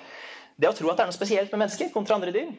[0.63, 2.55] det å tro at det er noe spesielt med mennesker kontra andre dyr,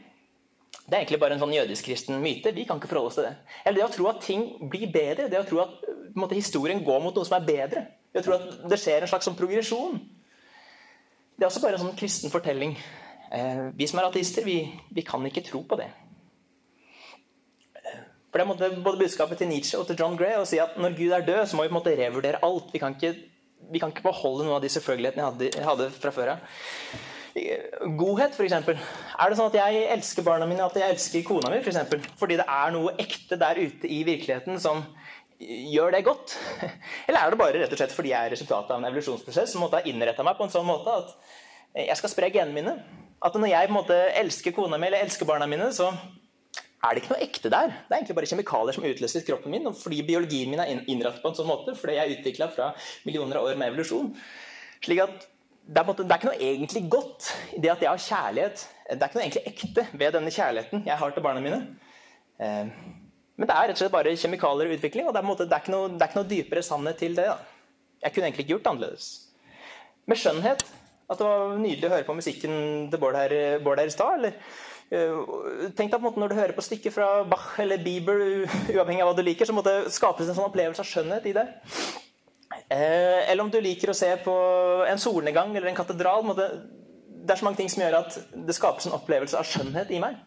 [0.86, 2.52] det er egentlig bare en sånn jødisk-kristen myte.
[2.54, 3.32] Vi kan ikke forholde oss til det.
[3.64, 5.30] Eller det å tro at ting blir bedre.
[5.32, 5.88] Det å tro at
[6.20, 7.86] måte, historien går mot noe som er bedre.
[8.14, 9.98] Det å tro at det skjer en slags sånn progresjon.
[11.36, 12.76] Det er også bare en sånn kristen fortelling.
[13.34, 14.60] Eh, vi som er ateister, vi,
[14.94, 15.90] vi kan ikke tro på det.
[18.36, 20.98] For det måtte både budskapet til Nietzsche og til John Gray å si at når
[20.98, 22.66] Gud er død, så må vi på en måte revurdere alt.
[22.74, 23.14] Vi kan ikke,
[23.72, 26.50] vi kan ikke beholde noen av de selvfølgelighetene jeg hadde, hadde fra før av.
[27.96, 28.58] Godhet, f.eks.
[28.58, 31.62] Er det sånn at jeg elsker barna mine, at jeg elsker kona mi?
[31.62, 32.04] For eksempel?
[32.20, 34.84] Fordi det er noe ekte der ute i virkeligheten som
[35.40, 36.36] gjør det godt?
[37.08, 39.64] Eller er det bare rett og slett fordi jeg er resultatet av en evolusjonsprosess som
[39.64, 41.16] måtte ha innretta meg på en sånn måte at
[41.88, 42.76] jeg skal spre genene mine?
[43.24, 45.94] At når jeg på en måte elsker kona mi eller elsker barna mine, så
[46.86, 47.72] er det ikke noe ekte der.
[47.74, 49.70] Det er egentlig bare kjemikalier som utløses i kroppen min.
[49.76, 52.74] Fordi biologien min er innrettet på en sånn måte, fordi jeg er utvikla fra
[53.08, 54.12] millioner av år med evolusjon.
[54.86, 55.26] slik at
[55.66, 58.66] det er, det er, ikke noe egentlig godt i det at jeg har kjærlighet.
[58.86, 61.62] Det er ikke noe egentlig ekte ved denne kjærligheten jeg har til barna mine.
[62.38, 62.70] Eh,
[63.36, 65.58] men det er rett og slett bare kjemikalier og utvikling, og det er, måte, det
[65.58, 67.26] er, noe, det er ikke, noe, dypere sannhet til det.
[67.32, 67.96] Da.
[68.06, 69.10] Jeg kunne egentlig ikke gjort det annerledes.
[70.06, 70.62] Med skjønnhet
[71.10, 72.54] At det var nydelig å høre på musikken
[72.90, 73.34] til Bård her,
[73.66, 74.20] Bård her i stad.
[74.20, 74.38] eller
[74.90, 79.02] tenk deg på en måte Når du hører på stykker fra Bach eller Bieber, uavhengig
[79.02, 81.46] av hva du liker, så må det skapes en sånn opplevelse av skjønnhet i det.
[82.70, 84.36] Eh, eller om du liker å se på
[84.90, 86.26] en solnedgang eller en katedral.
[86.36, 88.18] Det er så mange ting som gjør at
[88.48, 90.18] det skapes en opplevelse av skjønnhet i meg.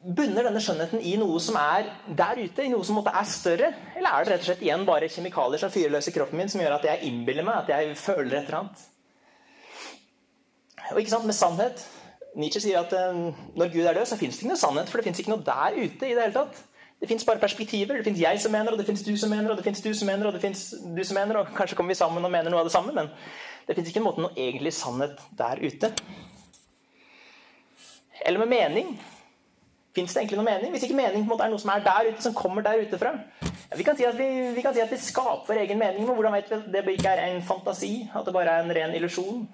[0.00, 3.68] Bunner denne skjønnheten i noe som er der ute, i noe som måtte er større?
[3.92, 6.48] Eller er det rett og slett igjen bare kjemikalier som fyrer løs i kroppen min,
[6.48, 8.86] som gjør at jeg innbiller meg at jeg føler et eller annet?
[10.90, 11.84] Og ikke sant, Med sannhet
[12.38, 13.22] Nietzsche sier at eh,
[13.58, 14.90] når Gud er død, så fins det ikke noe sannhet.
[14.90, 16.60] For det fins ikke noe der ute i det hele tatt.
[17.00, 17.96] Det fins bare perspektiver.
[17.96, 19.94] Det fins jeg som mener, og det fins du som mener, og det fins du
[19.96, 20.66] som mener, og det fins
[20.96, 23.08] du som mener, og kanskje kommer vi sammen og mener noe av det samme, men
[23.68, 25.90] det fins ikke en måte noe egentlig sannhet der ute.
[28.26, 28.92] Eller med mening.
[29.96, 30.74] Fins det egentlig noe mening?
[30.74, 33.14] Hvis ikke mening måte er noe som er der ute, som kommer der ute fra.
[33.42, 36.18] Ja, vi, kan si vi, vi, kan si at vi, skaper vår egen mening, men
[36.18, 37.94] hvordan vet vi at det ikke er en fantasi?
[38.14, 39.46] At det bare er en ren illusjon?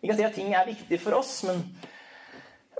[0.00, 1.60] Vi kan si at ting er viktig for oss, men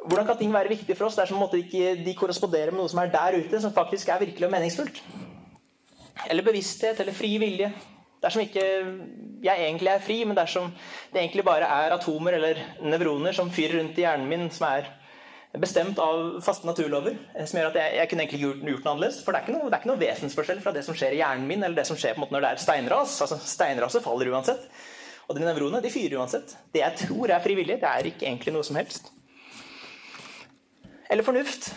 [0.07, 3.13] hvordan kan ting være viktig for oss dersom ikke de korresponderer med noe som er
[3.13, 5.03] der ute, som faktisk er virkelig og meningsfullt?
[6.29, 7.71] Eller bevissthet, eller fri vilje.
[8.21, 8.65] Dersom ikke
[9.41, 10.73] jeg egentlig er fri, men dersom
[11.13, 14.91] det egentlig bare er atomer eller nevroner som fyrer rundt i hjernen min, som er
[15.61, 18.93] bestemt av faste naturlover, eh, som gjør at jeg, jeg kunne egentlig gjort, gjort noe
[18.93, 19.23] annerledes.
[19.25, 21.23] For det er, ikke noe, det er ikke noe vesensforskjell fra det som skjer i
[21.23, 23.17] hjernen min, eller det som skjer på en måte når det er steinras.
[23.25, 24.69] Altså, Steinraset faller uansett.
[25.27, 26.55] Og de nevronene de fyrer uansett.
[26.75, 29.11] Det jeg tror er frivillig, det er ikke egentlig noe som helst.
[31.11, 31.73] Eller fornuft.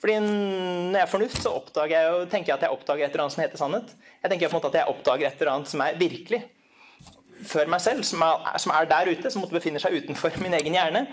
[0.00, 1.52] Fordi når jeg er fornuft, så
[1.90, 3.92] jeg, tenker jeg at jeg oppdager et eller annet som heter sannhet.
[4.22, 6.40] Jeg tenker på en måte at jeg oppdager et eller annet som er virkelig.
[7.46, 10.76] Før meg selv, som er, som er der ute, som befinner seg utenfor min egen
[10.76, 11.06] hjerne.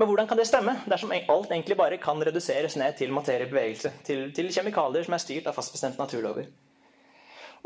[0.00, 3.92] Men hvordan kan det stemme dersom alt egentlig bare kan reduseres ned til materiebevegelse?
[4.04, 6.48] Til, til kjemikalier som er styrt av fastbestemte naturlover?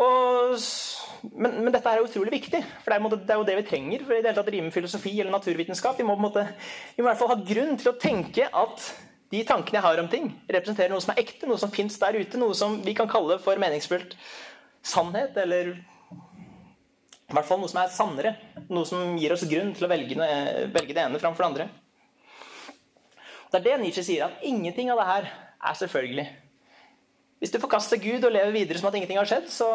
[0.02, 0.58] Og,
[1.30, 4.02] men, men, dette er utrolig viktig, for det er, det er, jo det vi trenger
[4.02, 5.98] for i det hele tatt drive med filosofi eller naturvitenskap.
[6.00, 6.46] Vi må, måte,
[6.96, 8.88] vi må i hvert fall ha grunn til å tenke at
[9.34, 12.18] de tankene jeg har om ting, representerer noe som er ekte, noe som fins der
[12.18, 14.18] ute, noe som vi kan kalle for meningsfullt
[14.84, 18.34] sannhet, eller i hvert fall noe som er sannere.
[18.68, 20.28] Noe som gir oss grunn til å velge,
[20.74, 21.68] velge det ene framfor det andre.
[23.50, 25.30] Det er det Nietzsche sier, at ingenting av det her
[25.70, 26.26] er selvfølgelig.
[27.44, 29.66] Hvis du forkaster Gud og lever videre som at ingenting har skjedd, så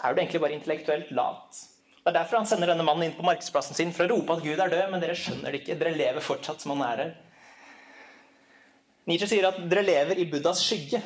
[0.00, 1.58] er du egentlig bare intellektuelt lat.
[2.00, 4.40] Det er derfor han sender denne mannen inn på markedsplassen sin for å rope at
[4.40, 5.74] Gud er død, men dere skjønner det ikke.
[5.76, 7.10] Dere lever fortsatt som han er her.
[9.12, 11.02] Nietzsche sier at dere lever i Buddhas skygge.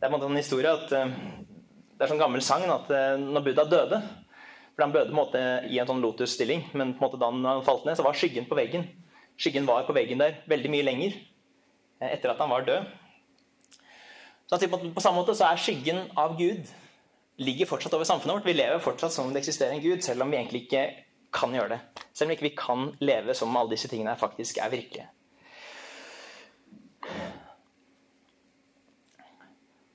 [0.00, 1.12] Det er en historie at eh,
[1.94, 4.00] det er sånn gammel sang at eh, når Buddha døde
[4.74, 7.86] For han døde måte i en sånn lotus-stilling, men på en måte da han falt
[7.86, 8.90] ned, så var skyggen på veggen.
[9.38, 12.90] Skyggen var på veggen der veldig mye lenger eh, etter at han var død.
[14.50, 16.66] Så På samme måte så er skyggen av Gud
[17.40, 18.48] ligger fortsatt over samfunnet vårt.
[18.50, 20.82] Vi lever fortsatt som om det eksisterer en Gud, selv om vi egentlig ikke
[21.32, 22.04] kan gjøre det.
[22.12, 25.06] Selv om vi ikke kan leve som om alle disse tingene faktisk er virkelige.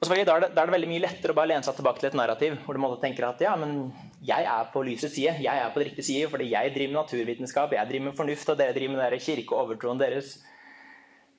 [0.05, 2.01] Og da er, det, da er, det, veldig mye lettere å bare lene seg tilbake
[2.01, 3.87] til et narrativ hvor du måtte tenker at ja, men
[4.25, 6.99] jeg er på lysets side, jeg er på den riktige side, fordi jeg driver med
[6.99, 10.35] naturvitenskap, jeg driver med fornuft, og dere driver med den kirke og overtroen deres.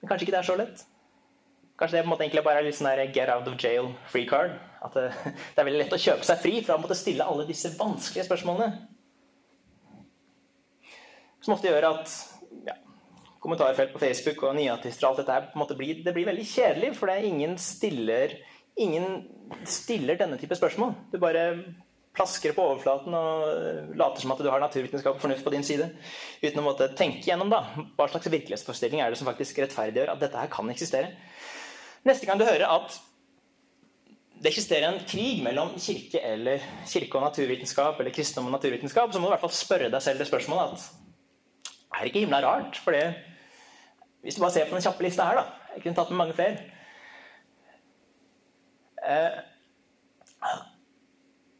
[0.00, 0.82] Men kanskje ikke det er så lett?
[1.76, 3.90] Kanskje det på en måte egentlig bare er litt sånn der get out of jail
[4.08, 4.54] free card?
[4.84, 5.10] At det,
[5.52, 8.28] det er veldig lett å kjøpe seg fri fra å måtte stille alle disse vanskelige
[8.30, 8.70] spørsmålene.
[11.44, 12.12] Som ofte gjør at
[12.66, 12.74] ja,
[13.44, 16.28] kommentarfelt på Facebook og nyartister og alt dette her, på en måte blir, det blir
[16.28, 18.38] veldig kjedelig, for det er ingen stiller,
[18.80, 19.20] ingen
[19.68, 20.96] stiller denne type spørsmål.
[21.12, 21.44] Du bare
[22.16, 25.90] plasker på overflaten og later som at du har naturvitenskap og fornuft på din side.
[26.40, 27.62] Uten å måtte tenke gjennom da,
[27.98, 31.12] hva slags virkelighetsforestilling er det som faktisk rettferdiggjør at dette her kan eksistere.
[32.06, 33.00] Neste gang du hører at
[34.36, 39.18] det eksisterer en krig mellom kirke, eller, kirke og naturvitenskap eller kristendom og naturvitenskap, så
[39.18, 40.84] må du i hvert fall spørre deg selv det spørsmålet at
[41.96, 42.76] er ikke himla rart?
[42.84, 42.94] For
[44.22, 46.34] hvis du bare ser på den kjappe lista her, da Jeg kunne tatt med mange
[46.34, 46.56] flere.
[49.06, 49.34] Eh,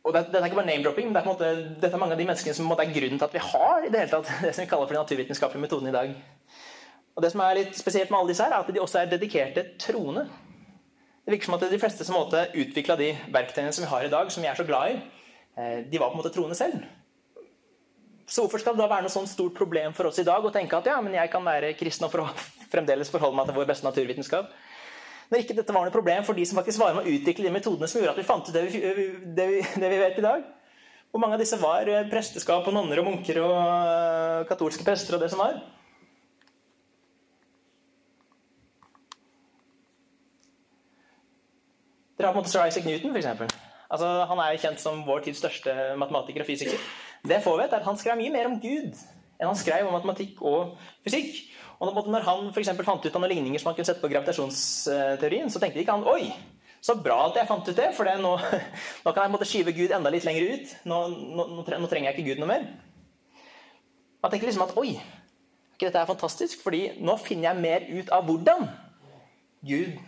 [0.06, 1.50] og Dette det er ikke bare name-dropping, men det er, måte,
[1.82, 4.00] dette er mange av de menneskene som er grunnen til at vi har i det
[4.00, 6.14] hele tatt, det som vi kaller for de naturvitenskapelige metoden i dag.
[7.16, 9.08] Og Det som er litt spesielt med alle disse, her, er at de også er
[9.08, 10.26] dedikerte troende.
[11.24, 14.30] Det virker som at de fleste som utvikla de verktøyene som vi har i dag,
[14.30, 15.00] som vi er så glad i,
[15.56, 16.84] eh, de var på en måte troende selv.
[18.26, 20.52] Så hvorfor skal det da være noe sånt stort problem for oss i dag å
[20.52, 22.14] tenke at ja, men jeg kan være kristen og
[22.74, 24.50] fremdeles forholde meg til vår beste naturvitenskap?
[25.30, 27.54] Når ikke dette var noe problem for de som faktisk var med å utvikle de
[27.54, 28.82] metodene som gjorde at vi fant ut det vi,
[29.34, 30.44] det vi, det vi vet i dag.
[31.10, 35.16] Hvor mange av disse var eh, presteskap og nonner og munker og eh, katolske prester
[35.16, 35.62] og det som var?
[42.30, 43.58] En måte Sir Isaac Newton, f.eks.
[43.86, 46.80] Altså, han er jo kjent som vår tids største matematiker og fysiker.
[47.26, 48.96] Det får vi er at han skrev mye mer om Gud
[49.36, 51.42] enn han skrev om matematikk og fysikk.
[51.76, 55.50] Og når han for fant ut av noen ligninger som han kunne sette på gravitasjonsteorien,
[55.52, 56.30] så tenkte ikke han oi,
[56.80, 58.32] så bra at jeg fant ut det, for det nå,
[59.04, 60.74] nå, kan jeg måtte skyve Gud enda litt lenger ut.
[60.88, 61.02] Nå,
[61.36, 62.66] nå, nå, trenger jeg ikke Gud noe mer.
[64.24, 64.96] Han tenker liksom at oi,
[65.76, 68.70] ikke dette er fantastisk, fordi nå finner jeg mer ut av hvordan
[69.66, 69.98] Gud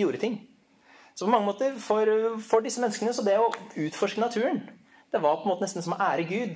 [0.00, 0.40] gjorde ting.
[1.18, 2.06] Så på mange måter, for,
[2.38, 4.60] for, disse menneskene, så det å utforske naturen,
[5.10, 6.52] det var på en måte nesten som å ære Gud.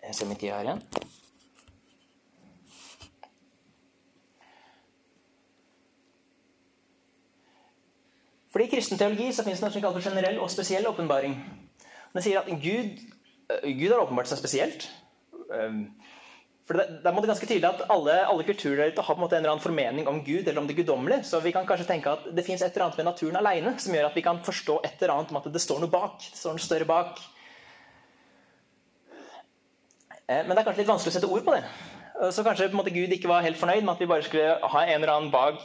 [0.00, 0.80] Jeg ser min tid her igjen.
[8.54, 11.36] Fordi I kristen teologi så finnes det noe som kalles generell og spesiell åpenbaring.
[12.16, 12.96] Det sier at Gud,
[13.60, 14.88] Gud har åpenbart seg spesielt.
[16.64, 19.42] For det, det, er ganske tydelig at alle, alle kulturer har på en, måte en
[19.42, 21.26] eller annen formening om Gud eller om det guddommelige.
[21.28, 23.92] Så vi kan kanskje tenke at det fins et eller annet ved naturen alene som
[23.92, 26.24] gjør at vi kan forstå et eller annet om at det står noe bak.
[26.24, 27.20] Det står noe større bak.
[30.24, 31.62] Eh, men det er kanskje litt vanskelig å sette ord på det.
[32.32, 34.96] Så kanskje måte Gud ikke var helt fornøyd med at vi bare skulle ha en
[35.02, 35.58] eller annen vag,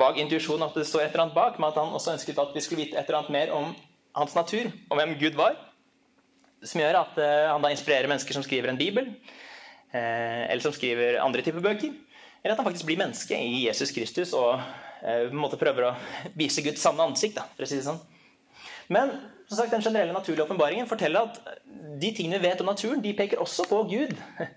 [0.00, 2.56] vag intuisjon at det står et eller annet bak, men at han også ønsket at
[2.56, 3.74] vi skulle vite et eller annet mer om
[4.16, 5.60] hans natur, om hvem Gud var.
[6.64, 9.44] Som gjør at eh, han da inspirerer mennesker som skriver en bibel Eh,
[9.92, 11.94] eller som skriver andre typer bøker.
[12.42, 14.60] Eller at han faktisk blir menneske i Jesus Kristus og
[15.02, 15.96] eh, prøver å
[16.38, 17.38] vise Guds sanne ansikt.
[17.38, 18.00] Da, for å si det sånn.
[18.92, 19.12] Men
[19.48, 21.58] som sagt, den generelle naturlige åpenbaringen forteller at
[22.00, 24.14] de tingene vi vet om naturen, de peker også på Gud.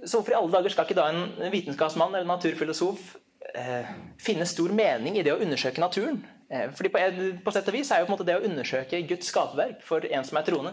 [0.00, 3.10] Så hvorfor i alle dager skal ikke da en vitenskapsmann eller en naturfilosof
[3.52, 6.22] eh, finne stor mening i det å undersøke naturen?
[6.48, 7.02] Eh, fordi på,
[7.44, 10.06] på sett og vis er jo på en måte det å undersøke Guds skaperverk for
[10.08, 10.72] en som er troende.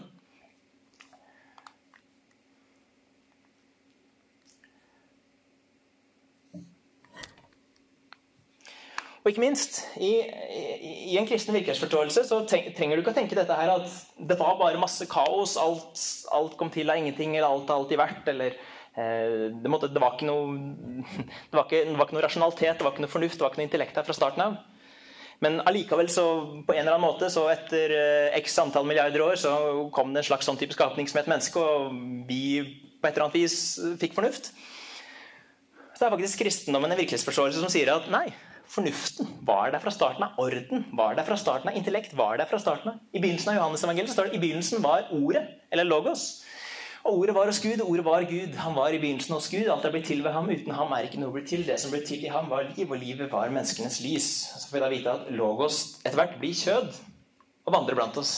[9.28, 13.16] Og ikke minst, i, i, i en kristen virkelighetsforståelse så tenk, trenger du ikke å
[13.18, 16.00] tenke dette her at det var bare masse kaos, alt,
[16.32, 20.00] alt kom til av ingenting, eller alt har alltid vært, eller eh, det, måtte, det,
[20.00, 20.56] var ikke noe,
[21.50, 23.52] det, var ikke, det var ikke noe rasjonalitet, det var ikke noe fornuft, det var
[23.52, 24.56] ikke noe intellekt her fra starten av.
[25.44, 26.26] Men allikevel, så
[26.64, 29.52] på en eller annen måte, så etter eh, x antall milliarder år, så
[29.92, 31.92] kom det en slags sånn type skapning som et menneske, og
[32.32, 32.64] vi
[32.96, 33.60] på et eller annet vis
[34.00, 34.54] fikk fornuft.
[35.92, 38.30] Så det er faktisk kristendommen en virkelighetsforståelse som sier at nei,
[38.68, 40.36] fornuften var der fra starten av.
[40.40, 41.78] Orden var der fra starten av.
[41.78, 43.00] Intellekt var der fra starten av.
[43.12, 46.28] I begynnelsen av Johannes evangeliet står det i begynnelsen var Ordet, eller Logos.
[47.06, 48.54] Og Ordet var hos Gud, ordet var Gud.
[48.60, 49.68] Han var i begynnelsen hos Gud.
[49.72, 50.50] Alt er blitt til ved ham.
[50.50, 51.64] Uten ham er ikke noe blitt til.
[51.64, 54.28] Det som ble til i ham, var liv, og livet var menneskenes lys.
[54.58, 56.90] Så får vi da vite at Logos etter hvert blir kjød
[57.68, 58.34] og vandrer blant oss.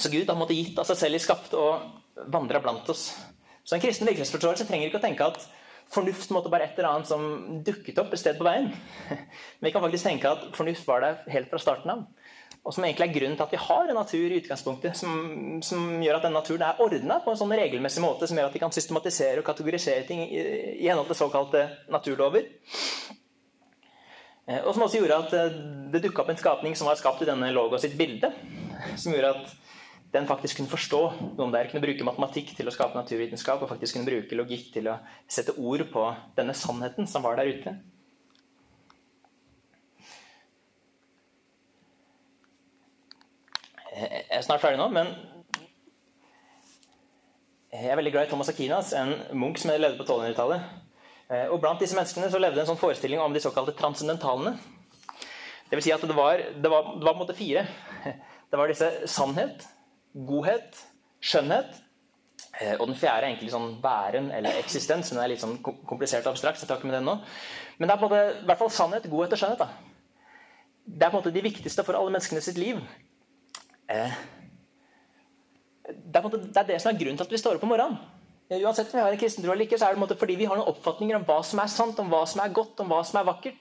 [0.00, 3.10] Så Gud har måttet gitt av seg selv i skapt og vandra blant oss.
[3.64, 5.44] Så en kristen virkelighetsforståelse trenger ikke å tenke at
[5.90, 8.70] fornuft måtte bare et eller annet som dukket opp et sted på veien.
[9.58, 12.06] Men vi kan faktisk tenke at fornuft var der helt fra starten av.
[12.60, 15.14] Og som egentlig er grunnen til at vi har en natur i utgangspunktet, som,
[15.64, 18.58] som gjør at den naturen er ordna på en sånn regelmessig måte som gjør at
[18.58, 20.42] vi kan systematisere og kategorisere ting i,
[20.76, 22.50] i henhold til såkalte naturlover.
[24.44, 25.56] Eh, og som også gjorde at eh,
[25.94, 28.32] det dukka opp en skapning som var skapt i denne logo sitt bilde.
[29.00, 29.56] Som gjorde at
[30.10, 31.00] den faktisk kunne forstå
[31.38, 34.90] noen der, kunne bruke matematikk til å skape naturvitenskap, og faktisk kunne bruke logikk til
[34.90, 34.98] å
[35.30, 36.04] sette ord på
[36.38, 37.76] denne sannheten som var der ute.
[44.00, 45.14] Jeg er snart ferdig nå, men
[47.70, 50.78] jeg er veldig glad i Thomas Akinas, en munk som levde på 1200-tallet.
[51.52, 54.56] Og Blant disse menneskene så levde en sånn forestilling om de såkalte transcendentalene.
[55.70, 57.62] Det vil si at det var, det var, det var på en måte fire.
[58.50, 59.62] Det var disse sannhet,
[60.14, 60.80] godhet,
[61.22, 61.78] skjønnhet.
[62.60, 65.10] Eh, og den fjerde er egentlig sånn væren eller eksistens.
[65.10, 66.58] Men det er litt sånn komplisert og abstrakt.
[66.58, 67.18] så jeg tar ikke med den nå.
[67.78, 69.64] Men det er måte, i hvert fall sannhet, godhet og skjønnhet.
[69.64, 69.70] da.
[70.84, 72.80] Det er på en måte de viktigste for alle menneskene sitt liv.
[73.90, 74.16] Eh,
[75.90, 77.72] det er, måte, det er, det som er grunnen til at vi står opp om
[77.74, 77.98] morgenen.
[78.50, 80.58] Uansett om vi har en kristen tro eller ikke, så er det fordi vi har
[80.58, 83.20] noen oppfatninger om hva som er sant, om hva som er godt, om hva som
[83.20, 83.60] er vakkert.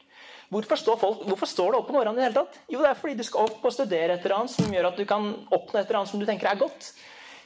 [0.50, 2.56] Hvorfor står, folk, hvorfor står du opp om morgenen i det hele tatt?
[2.74, 4.98] Jo, det er fordi du skal opp og studere et eller annet som gjør at
[4.98, 6.88] du kan oppnå et eller annet som du tenker er godt.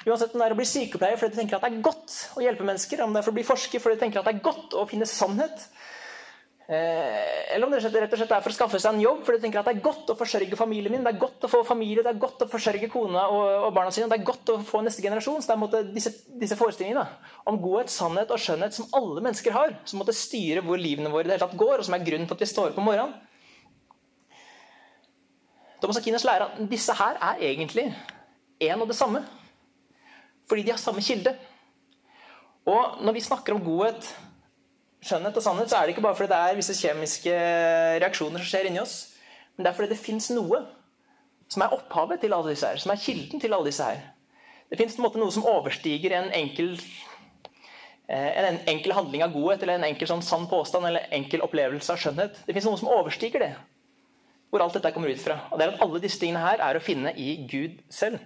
[0.04, 2.44] Uansett om det er å bli sykepleier fordi du tenker at det er godt å
[2.44, 4.46] hjelpe mennesker, om det er for å bli forsker fordi du tenker at det er
[4.46, 5.68] godt å finne sannhet,
[6.68, 9.44] eller om det rett og slett er for å skaffe seg en jobb fordi du
[9.44, 12.06] tenker at det er godt å forsørge familien min, det er godt å få familie,
[12.06, 15.04] det er godt å forsørge kona og, barna sine, det er godt å få neste
[15.04, 15.42] generasjon.
[15.44, 17.04] Så det er måte, disse, disse, forestillingene
[17.52, 21.28] om godhet, sannhet og skjønnhet som alle mennesker har, som måtte styre hvor livene våre
[21.28, 23.14] det hele tatt går, og som er grunnen til at vi står opp om morgenen.
[25.84, 27.90] Thomas Akinas lærer at disse her er egentlig
[28.64, 29.20] én og det samme.
[30.48, 31.36] Fordi de har samme kilde.
[32.72, 34.08] Og når vi snakker om godhet
[35.04, 37.36] skjønnhet og sannhet, så er det ikke bare fordi det er visse kjemiske
[38.04, 38.96] reaksjoner som skjer inni oss,
[39.56, 40.64] men det er fordi det fins noe
[41.54, 44.02] som er opphavet til alle disse her, som er kilden til alle disse her.
[44.72, 46.72] Det fins noe som overstiger en enkel,
[48.10, 51.44] eh, en enkel handling av godhet eller en enkel sånn sann påstand eller en enkel
[51.46, 52.40] opplevelse av skjønnhet.
[52.48, 53.52] Det fins noe som overstiger det,
[54.50, 55.44] hvor alt dette kommer ut fra.
[55.52, 58.18] Og det er at Alle disse tingene her er å finne i Gud selv.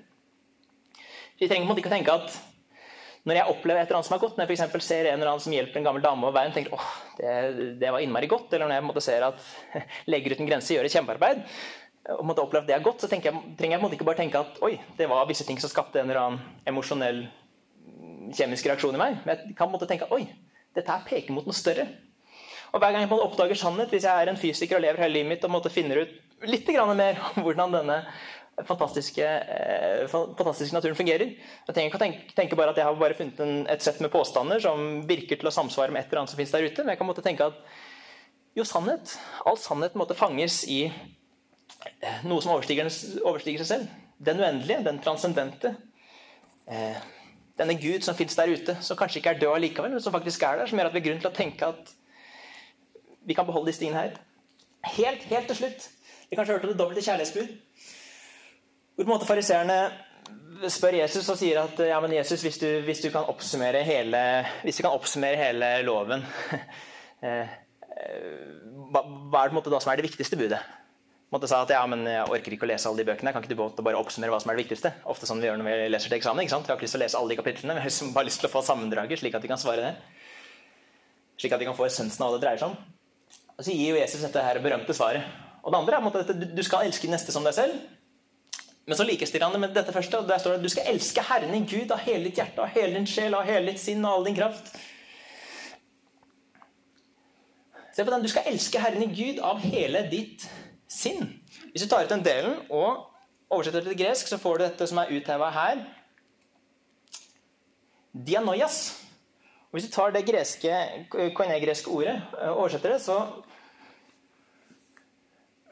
[1.39, 2.39] Vi trenger på en måte ikke å tenke at
[3.27, 5.31] når jeg opplever et eller annet som er godt, når jeg for ser en eller
[5.33, 7.33] annen som hjelper en gammel dame over veien, tenker åh, det,
[7.81, 9.49] det, var innmari godt, eller når jeg måtte, ser at
[10.11, 11.43] Leger uten grenser gjør et kjempearbeid,
[12.15, 14.39] og måtte oppleve at det er godt, så jeg, trenger jeg måte, ikke bare tenke
[14.39, 17.25] at oi, det var visse ting som skapte en eller annen emosjonell
[18.37, 19.19] kjemisk reaksjon i meg.
[19.25, 20.23] Men jeg kan måte, tenke oi,
[20.77, 21.87] dette her peker mot noe større.
[22.71, 25.31] Og Hver gang jeg oppdager sannhet, hvis jeg er en fysiker og lever hele livet
[25.33, 28.01] mitt og måtte finne ut litt mer om hvordan denne
[28.65, 31.35] fantastiske, eh, fantastiske naturen fungerer.
[31.67, 33.99] Jeg trenger ikke å tenke, tenke, bare at jeg har bare funnet en, et sett
[34.01, 36.81] med påstander som virker til å samsvare med et eller annet som finnes der ute.
[36.81, 37.59] Men jeg kan måtte tenke at
[38.57, 39.13] jo, sannhet
[39.45, 42.89] All sannhet måtte fanges i eh, noe som overstiger,
[43.21, 43.93] overstiger seg selv.
[44.17, 45.75] Den uendelige, den transcendente.
[46.65, 46.97] Eh,
[47.57, 50.43] denne Gud som fins der ute, som kanskje ikke er død allikevel, men som faktisk
[50.45, 51.93] er der, som gjør at vi har grunn til å tenke at
[53.27, 54.19] vi kan beholde disse tingene her.
[54.97, 55.87] Helt, helt til slutt.
[56.29, 57.66] Vi kanskje hørte det dobbelte kjærlighetsbud.
[58.97, 59.75] Hvor på en måte fariseerne
[60.73, 64.21] spør Jesus og sier at ja, men Jesus, hvis du, hvis du, kan, oppsummere hele,
[64.63, 66.25] hvis du kan oppsummere hele loven
[67.21, 67.51] eh,
[68.89, 70.63] hva, hva er det måte, da som er det viktigste budet?
[71.29, 73.33] Måtte sa at ja, men jeg orker ikke å lese alle de bøkene.
[73.35, 74.93] Kan ikke du bare oppsummere hva som er det viktigste?
[75.11, 76.41] Ofte sånn vi gjør når vi leser til eksamen.
[76.41, 76.65] ikke sant?
[76.65, 78.49] Vi har ikke lyst til å lese alle de kapitlene, vi har bare lyst til
[78.49, 79.91] å få sammendraget, slik at vi kan svare det.
[81.37, 82.77] Slik at vi kan få essensen av hva det dreier seg om.
[83.57, 85.27] Og Så gir jo Jesus dette her berømte svaret.
[85.67, 87.75] Og det andre er at du skal elske neste som deg selv.
[88.87, 90.17] Men så likestiller han det med dette første.
[90.17, 92.63] og Der står det at du skal elske Herren din Gud av hele ditt hjerte,
[92.63, 94.71] av hele din sjel, av hele ditt sinn og all din kraft.
[97.91, 98.23] Se på den.
[98.23, 100.47] Du skal elske Herren din Gud av hele ditt
[100.87, 101.33] sinn.
[101.73, 103.09] Hvis du tar ut den delen og
[103.49, 105.83] oversetter det til gresk, så får du dette som er utheva her.
[108.13, 108.79] Dianoias.
[109.75, 110.79] Hvis du tar det greske,
[111.11, 113.19] koinegreske ordet og oversetter det, så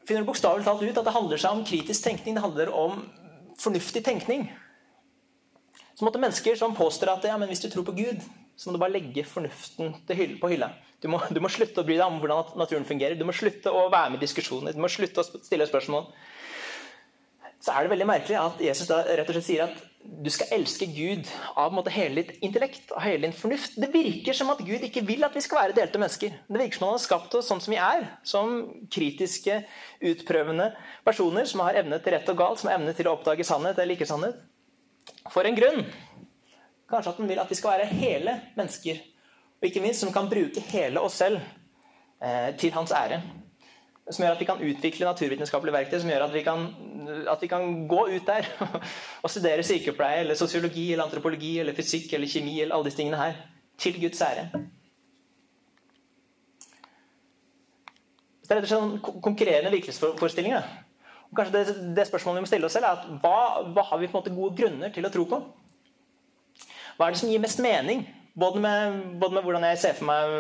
[0.08, 2.38] finner du bokstavelig talt ut at det handler seg om kritisk tenkning.
[2.38, 3.04] Det handler om
[3.62, 4.48] fornuftig tenkning.
[5.96, 8.24] Så måtte mennesker som påstår at ja, men hvis du tror på Gud,
[8.56, 10.72] så må du bare legge fornuften på hylla.
[11.04, 13.18] Du må, du må, slutte å bry deg om hvordan naturen fungerer.
[13.20, 14.76] Du må slutte å være med i diskusjoner.
[14.76, 16.08] Du må slutte å stille spørsmål.
[17.66, 20.52] Så er det veldig merkelig at Jesus da rett og slett sier at du skal
[20.54, 21.26] elske Gud
[21.58, 23.74] av måte, hele ditt intellekt og hele din fornuft.
[23.82, 26.36] Det virker som at Gud ikke vil at vi skal være delte mennesker.
[26.46, 28.06] Det virker som han har skapt oss sånn som vi er.
[28.22, 28.54] Som
[28.94, 29.64] kritiske,
[30.06, 30.68] utprøvende
[31.08, 33.82] personer som har evne til rett og galt, som har evne til å oppdage sannhet
[33.82, 34.38] eller ikke sannhet.
[35.34, 35.82] For en grunn.
[36.92, 39.02] Kanskje at han vil at vi skal være hele mennesker.
[39.58, 41.42] Og ikke minst som kan bruke hele oss selv
[42.22, 43.24] eh, til hans ære.
[44.06, 46.68] Som gjør at vi kan utvikle naturvitenskapelige verktøy, som gjør at vi kan,
[47.32, 48.48] at vi kan gå ut der
[49.24, 53.18] og studere sykepleie, eller sosiologi, eller antropologi, eller fysikk eller kjemi, eller alle disse tingene
[53.18, 53.40] her,
[53.82, 54.50] til Guds ære.
[58.46, 60.54] Det er rett og slett en konkurrerende virkelighetsforestilling.
[61.32, 64.02] Og kanskje det, det, spørsmålet vi må stille oss selv, er at hva, hva har
[64.02, 65.42] vi på en måte gode grunner til å tro på?
[66.96, 68.06] Hva er det som gir mest mening?
[68.36, 70.32] Både med, både med, hvordan jeg ser for meg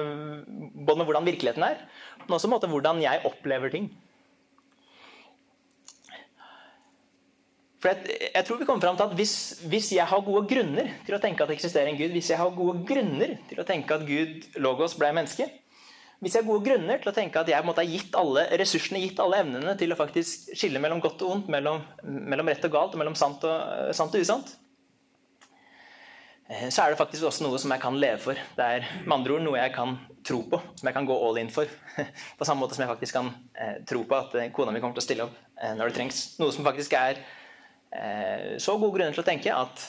[0.85, 1.77] Både med hvordan virkeligheten er,
[2.25, 3.89] men også måte, hvordan jeg opplever ting.
[7.85, 9.35] For jeg, jeg, tror vi kommer fram til at hvis,
[9.69, 12.39] hvis, jeg har gode grunner til å tenke at det eksisterer en Gud, hvis jeg
[12.39, 15.45] har gode grunner til å tenke at Gud logos ble menneske,
[16.23, 19.03] hvis jeg har gode grunner til å tenke at jeg måtte ha gitt alle ressursene,
[19.03, 22.73] gitt alle evnene til å faktisk skille mellom godt og ondt, mellom, mellom rett og
[22.73, 24.55] galt, og mellom sant og, sant og usant,
[26.45, 28.37] så er det faktisk også noe som jeg kan leve for.
[28.57, 31.39] Det er med andre ord noe jeg kan tro på, som jeg kan gå all
[31.41, 31.69] in for.
[32.37, 34.97] På samme måte som jeg faktisk kan eh, tro på at eh, kona mi kommer
[34.97, 36.19] til å stille opp eh, når det trengs.
[36.41, 37.17] Noe som faktisk er
[37.89, 39.87] eh, så gode grunner til å tenke at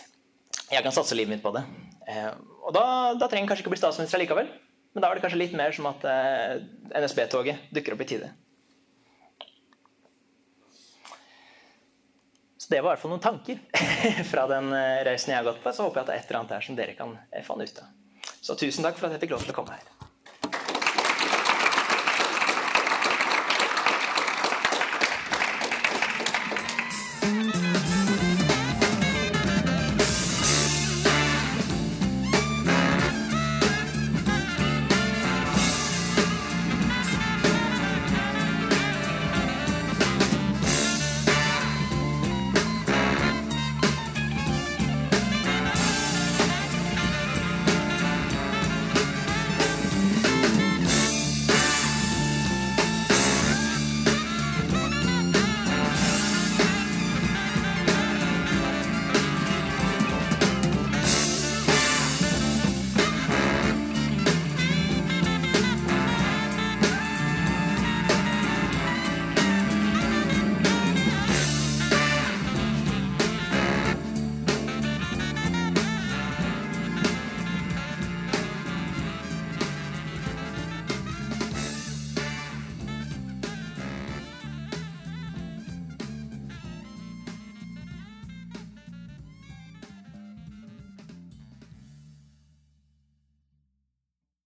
[0.72, 1.66] jeg kan satse livet mitt på det.
[2.08, 2.32] Eh,
[2.64, 2.86] og da,
[3.20, 4.48] da trenger jeg kanskje ikke bli statsminister likevel,
[4.96, 6.08] men da er det kanskje litt mer som at
[6.96, 8.32] NSB-toget dukker opp i tide.
[12.66, 13.60] Så det var i hvert fall noen tanker
[14.32, 15.70] fra den eh, reisen jeg har gått på.
[15.70, 17.68] Så håper jeg at det er et eller annet her som dere kan få finne
[17.70, 17.92] ut av.
[18.42, 19.95] Så tusen takk for at jeg fikk lov til å komme her.